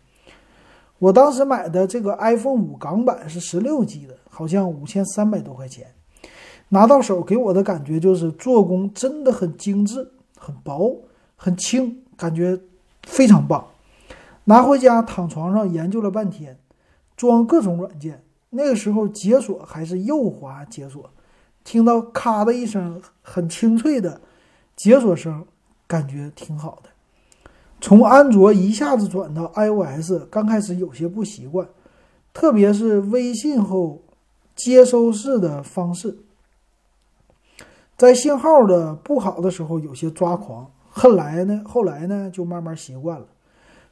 [0.97, 5.93] 我当时买的这个 iPhone 五港版是十六 G 的，好像五千三百多块钱。
[6.69, 11.03] 拿到手给我的感觉就是做工真的很精致、很薄、
[11.35, 12.59] 很轻，感觉
[13.03, 13.67] 非常棒。
[14.45, 16.57] 拿回家躺床上研究了半天，
[17.15, 18.23] 装各种软件。
[18.49, 21.11] 那个时候解锁还是右滑解锁，
[21.63, 24.19] 听到咔的一声很清脆的
[24.83, 25.45] 解锁声，
[25.85, 26.89] 感觉挺好的。
[27.79, 31.69] 从安卓一下子转到 iOS，刚开始有些不习惯，
[32.33, 34.01] 特别是微信后
[34.55, 36.17] 接收式的方式，
[37.95, 40.71] 在信号的不好的时候有些抓狂。
[40.89, 43.27] 后来呢，后来呢就慢慢习惯了。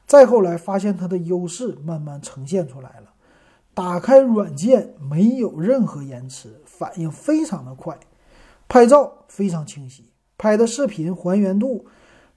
[0.08, 3.14] 再后来发现它的优势慢慢呈现出来了，
[3.76, 7.96] 打开软件没有任何延迟，反应非常的快，
[8.68, 10.09] 拍照非常清晰，
[10.40, 11.86] 拍的视频还原度。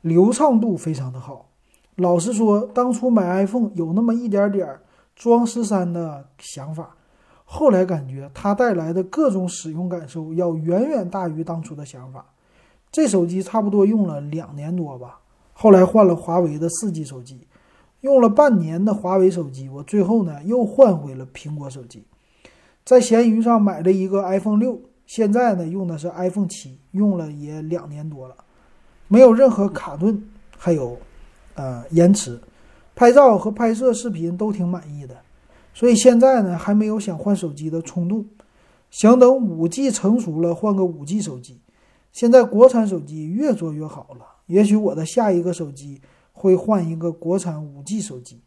[0.03, 1.49] 流畅度非常的好。
[1.95, 4.69] 老实说，当初买 iPhone 有那么一点点
[5.15, 6.97] 装十三的想法，
[7.45, 12.27] 后来感觉它带来的各种使用感受要远远大于当初的想法。
[12.91, 15.21] 这手机差不多用了两年多吧，
[15.53, 17.47] 后来换了华为的四 G 手机，
[18.01, 22.05] 用了半年的华为手机，我最后呢又换回了苹果手机。
[22.85, 28.37] 在闲鱼上买了一个 iPhone 六，现在呢用的是 iPhone 七，用了也两年多了。
[29.09, 30.23] 没有任何卡顿，
[30.57, 30.99] 还有，
[31.55, 32.41] 呃，延迟，
[32.95, 35.17] 拍照和拍摄视频都挺满意的，
[35.75, 38.25] 所以现在呢还没有想换手机的冲动，
[38.91, 41.61] 想等五 G 成熟了换个五 G 手机。
[42.11, 46.01] 现在国产手机越做越好了，也许我的下一个手机
[46.33, 48.41] 会换一个国产五 G 手机。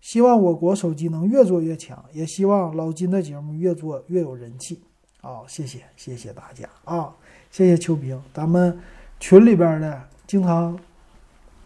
[0.00, 4.82] 希望我国手机能越做越强，也希望老金的节目越做越有人气。
[5.20, 7.14] 啊，谢谢谢谢大家啊，
[7.50, 8.78] 谢谢秋萍，咱们
[9.18, 10.02] 群里边的。
[10.26, 10.78] 经常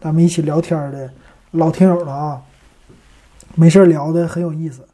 [0.01, 1.13] 咱们一起聊天的
[1.51, 2.41] 老听友了啊，
[3.53, 4.87] 没事聊的很有意思。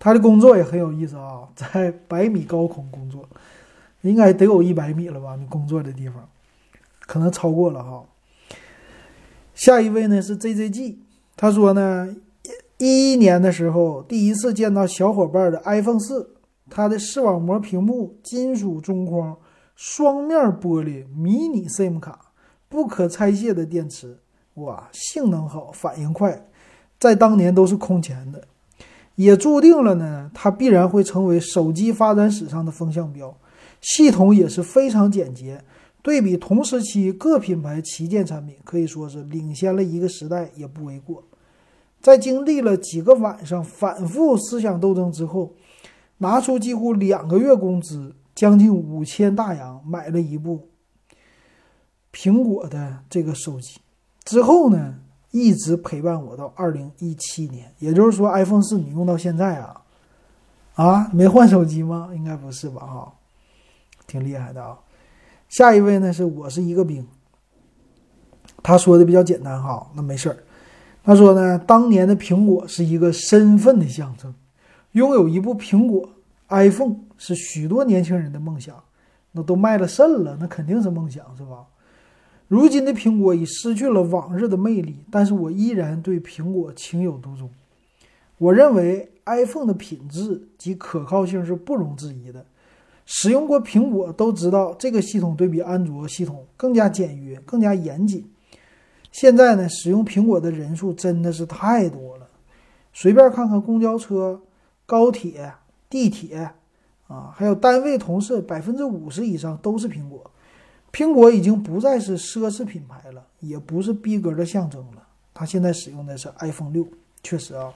[0.00, 3.28] 他的工作也很有意思啊，在百米高空工作，
[4.00, 5.36] 应该得有一百米了吧？
[5.36, 6.28] 你工作的地方，
[7.06, 8.02] 可能超过了哈。
[9.54, 10.96] 下一位呢是 JJG，
[11.36, 12.16] 他说呢，
[12.78, 16.34] 一一年的时候第一次见到小伙伴的 iPhone 四，
[16.74, 19.36] 它的视网膜屏幕、金属中框、
[19.76, 22.32] 双面玻璃、迷你 SIM 卡、
[22.70, 24.18] 不可拆卸的电池，
[24.54, 26.48] 哇，性能好，反应快，
[26.98, 28.42] 在当年都是空前的，
[29.16, 33.36] 也注定了呢，它必然会成为手机发展史上的风向标。
[33.82, 35.62] 系统也是非常简洁。
[36.02, 41.22] 对比同时期各品牌旗舰产品，可以说是领先了一个时代也不为过。
[42.00, 45.52] 在经历了几个晚上反复思想斗争之后，
[46.22, 50.68] 拿出几乎两个月工资，将近五千大洋买了一部
[52.12, 53.80] 苹果的这个手机。
[54.22, 54.94] 之后呢，
[55.32, 57.74] 一直陪伴我到二零一七年。
[57.80, 59.82] 也就是说，iPhone 四你用到现在啊，
[60.74, 62.10] 啊，没换手机吗？
[62.14, 62.86] 应该不是吧？
[62.86, 63.12] 哈，
[64.06, 64.78] 挺厉害的啊。
[65.48, 67.04] 下一位呢是我是一个兵，
[68.62, 70.36] 他说的比较简单哈，那没事儿。
[71.02, 74.32] 他说呢，当年的苹果是一个身份的象征，
[74.92, 76.08] 拥有一部苹果
[76.48, 78.82] iPhone 是许多年轻人的梦想，
[79.32, 81.64] 那都卖了肾了，那肯定是梦想是吧？
[82.48, 87.48] 如今的苹果已失去了往日的魅力，但是我依然对苹果情有独钟。
[88.36, 92.44] 我认为 iPhone 的品质及可靠性是不容置疑的。
[93.06, 98.24] 使用过苹果都知道，这个系统对比安卓系统更加简约、更加严谨。
[99.10, 102.26] 现在呢，使用苹果的人数真的是太多了。
[102.92, 104.40] 随便看看公交车、
[104.92, 105.50] 高铁、
[105.88, 106.50] 地铁，
[107.08, 110.30] 啊，还有单位同事，百分之五十以上都是苹果。
[110.92, 115.02] 苹果已经不再是奢侈品牌了，也不是逼格的象征了。
[115.32, 116.86] 它现在使用的是 iPhone 六，
[117.22, 117.72] 确实啊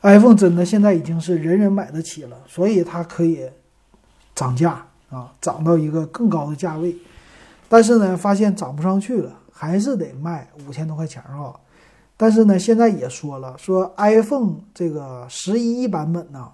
[0.00, 3.46] ，iPhone 真的现在已经是人人买得起了，所以它可以。
[4.34, 6.96] 涨价啊，涨到一个更高的价位，
[7.68, 11.52] 但是呢，发现涨不上去了，还是得卖五千多块钱啊。
[12.18, 16.50] 但是呢，现在也说了，说 iPhone 这个十一版本呢，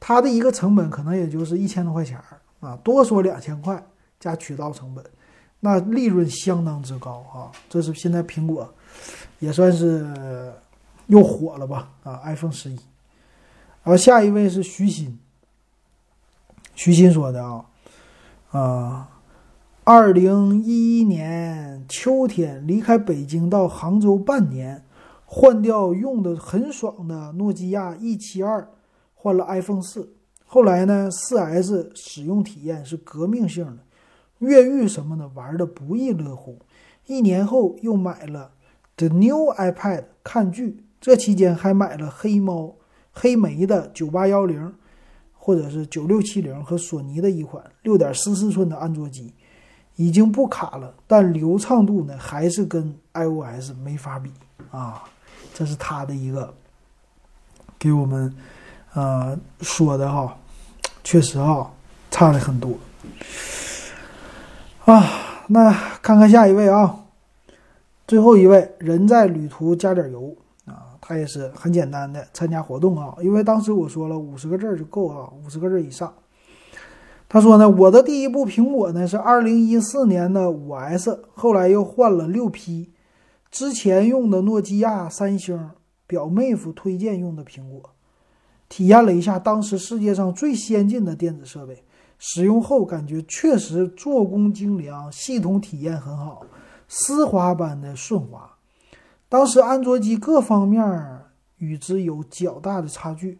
[0.00, 2.16] 它的一个成本可能也就是一千多块钱
[2.60, 3.84] 啊，多说两千块
[4.20, 5.04] 加渠道成本，
[5.58, 7.50] 那利润相当之高啊。
[7.68, 8.72] 这是现在苹果
[9.40, 10.54] 也算是
[11.08, 12.74] 又火了吧啊，iPhone 十一。
[13.82, 15.18] 然后下一位是徐鑫。
[16.76, 17.64] 徐鑫说的啊，
[18.52, 19.08] 啊，
[19.84, 24.84] 二零一一年秋天离开北京到杭州半年，
[25.24, 28.70] 换掉用的很爽的诺基亚 E 七二，
[29.12, 30.14] 换了 iPhone 四。
[30.44, 33.78] 后来呢，四 S 使用体验是革命性的，
[34.38, 36.60] 越狱什么的玩的不亦乐乎。
[37.06, 38.52] 一年后又买了
[38.94, 42.76] The New iPad 看剧，这期间还买了黑猫
[43.10, 44.74] 黑莓的九八幺零。
[45.44, 49.34] 或者是九六七零和索尼的一款六点四四寸的安卓机，
[49.96, 54.32] 已经不卡了，但流畅度呢还是跟 iOS 没法比
[54.70, 55.04] 啊！
[55.54, 56.52] 这是他的一个
[57.78, 58.34] 给我们
[58.94, 60.36] 呃说的哈，
[61.04, 61.70] 确实啊
[62.10, 62.74] 差的很多
[64.86, 65.04] 啊。
[65.48, 65.70] 那
[66.00, 66.96] 看看下一位啊，
[68.06, 70.34] 最后一位人在旅途加点油
[70.64, 70.96] 啊。
[71.00, 76.10] 他也是很简单的参加活动啊，因为当时我说了五十个字就够啊，五十个字以上。
[77.32, 82.90] 他说呢，我的第一部苹果呢是二零一四年的五 S，后来又换了六 P，
[83.50, 85.70] 之前用的诺基亚、三星，
[86.06, 87.94] 表妹夫推荐用的苹果，
[88.68, 91.82] 体验了一下当时世界上最先进的电子设备，
[92.18, 96.42] 使用后感觉确实做工精良，系统体验很好，
[96.86, 98.46] 丝滑般的顺滑。
[99.30, 100.84] 当时安卓机各方面
[101.56, 103.38] 与之有较大的差距，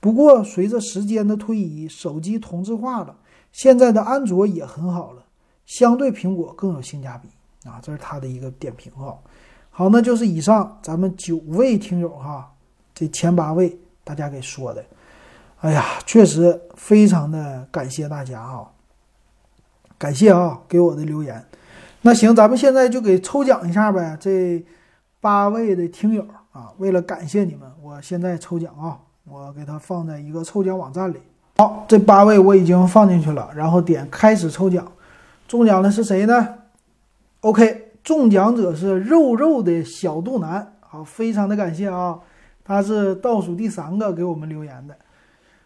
[0.00, 3.14] 不过随着时间的推移，手机同质化了，
[3.56, 5.22] 现在的安卓也很好了，
[5.64, 7.30] 相对苹果更有性价比
[7.66, 7.80] 啊！
[7.82, 9.16] 这是他的一个点评啊。
[9.70, 12.52] 好，那就是以上咱们九位听友哈，
[12.94, 14.84] 这前八位大家给说的，
[15.62, 18.70] 哎呀，确实非常的感谢大家啊，
[19.96, 21.42] 感谢啊给我的留言。
[22.02, 24.62] 那行，咱们现在就给抽奖一下呗，这。
[25.18, 31.16] 八位的听友啊，为了感谢你们，我现在抽奖啊，我给它放在一个抽奖网站里。
[31.58, 34.86] 好，这八位我已经放进去了，然后点开始抽奖。
[35.48, 36.48] 中奖的是谁呢
[37.40, 40.74] ？OK，中奖者是肉肉的小肚腩。
[40.80, 42.18] 好，非常的感谢啊，
[42.62, 44.94] 他是倒数第三个给我们留言的，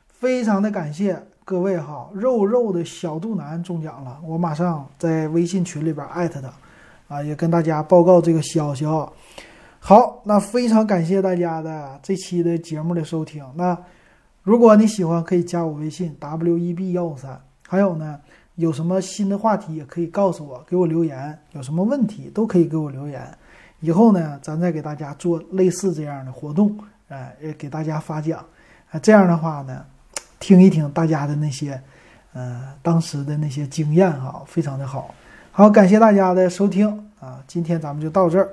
[0.09, 2.09] 非常的感谢各位哈。
[2.14, 6.53] 肉肉的小肚腩中奖了，我马上在微信群里边艾特他。
[7.09, 9.11] 啊，也跟大家报告这个消息啊。
[9.80, 13.45] 好，那非常感谢大家的这期的节目的收听。
[13.57, 13.76] 那
[14.43, 17.38] 如果你喜欢，可以加我微信 w e b 幺五三。
[17.68, 18.18] 还有呢，
[18.55, 21.38] 有什么新的话题也可以告诉我，给我留言。
[21.53, 23.22] 有什么问题都可以给我留言。
[23.80, 26.74] 以后呢，咱再给大家做类似这样的活动，
[27.09, 28.43] 哎，也给大家发奖。
[28.91, 29.84] 啊，这样的话呢，
[30.38, 31.80] 听一听大家的那些，
[32.32, 35.14] 呃，当时的那些经验哈，非常的好。
[35.53, 36.88] 好，感谢大家的收听
[37.20, 38.49] 啊，今天咱们就到这儿。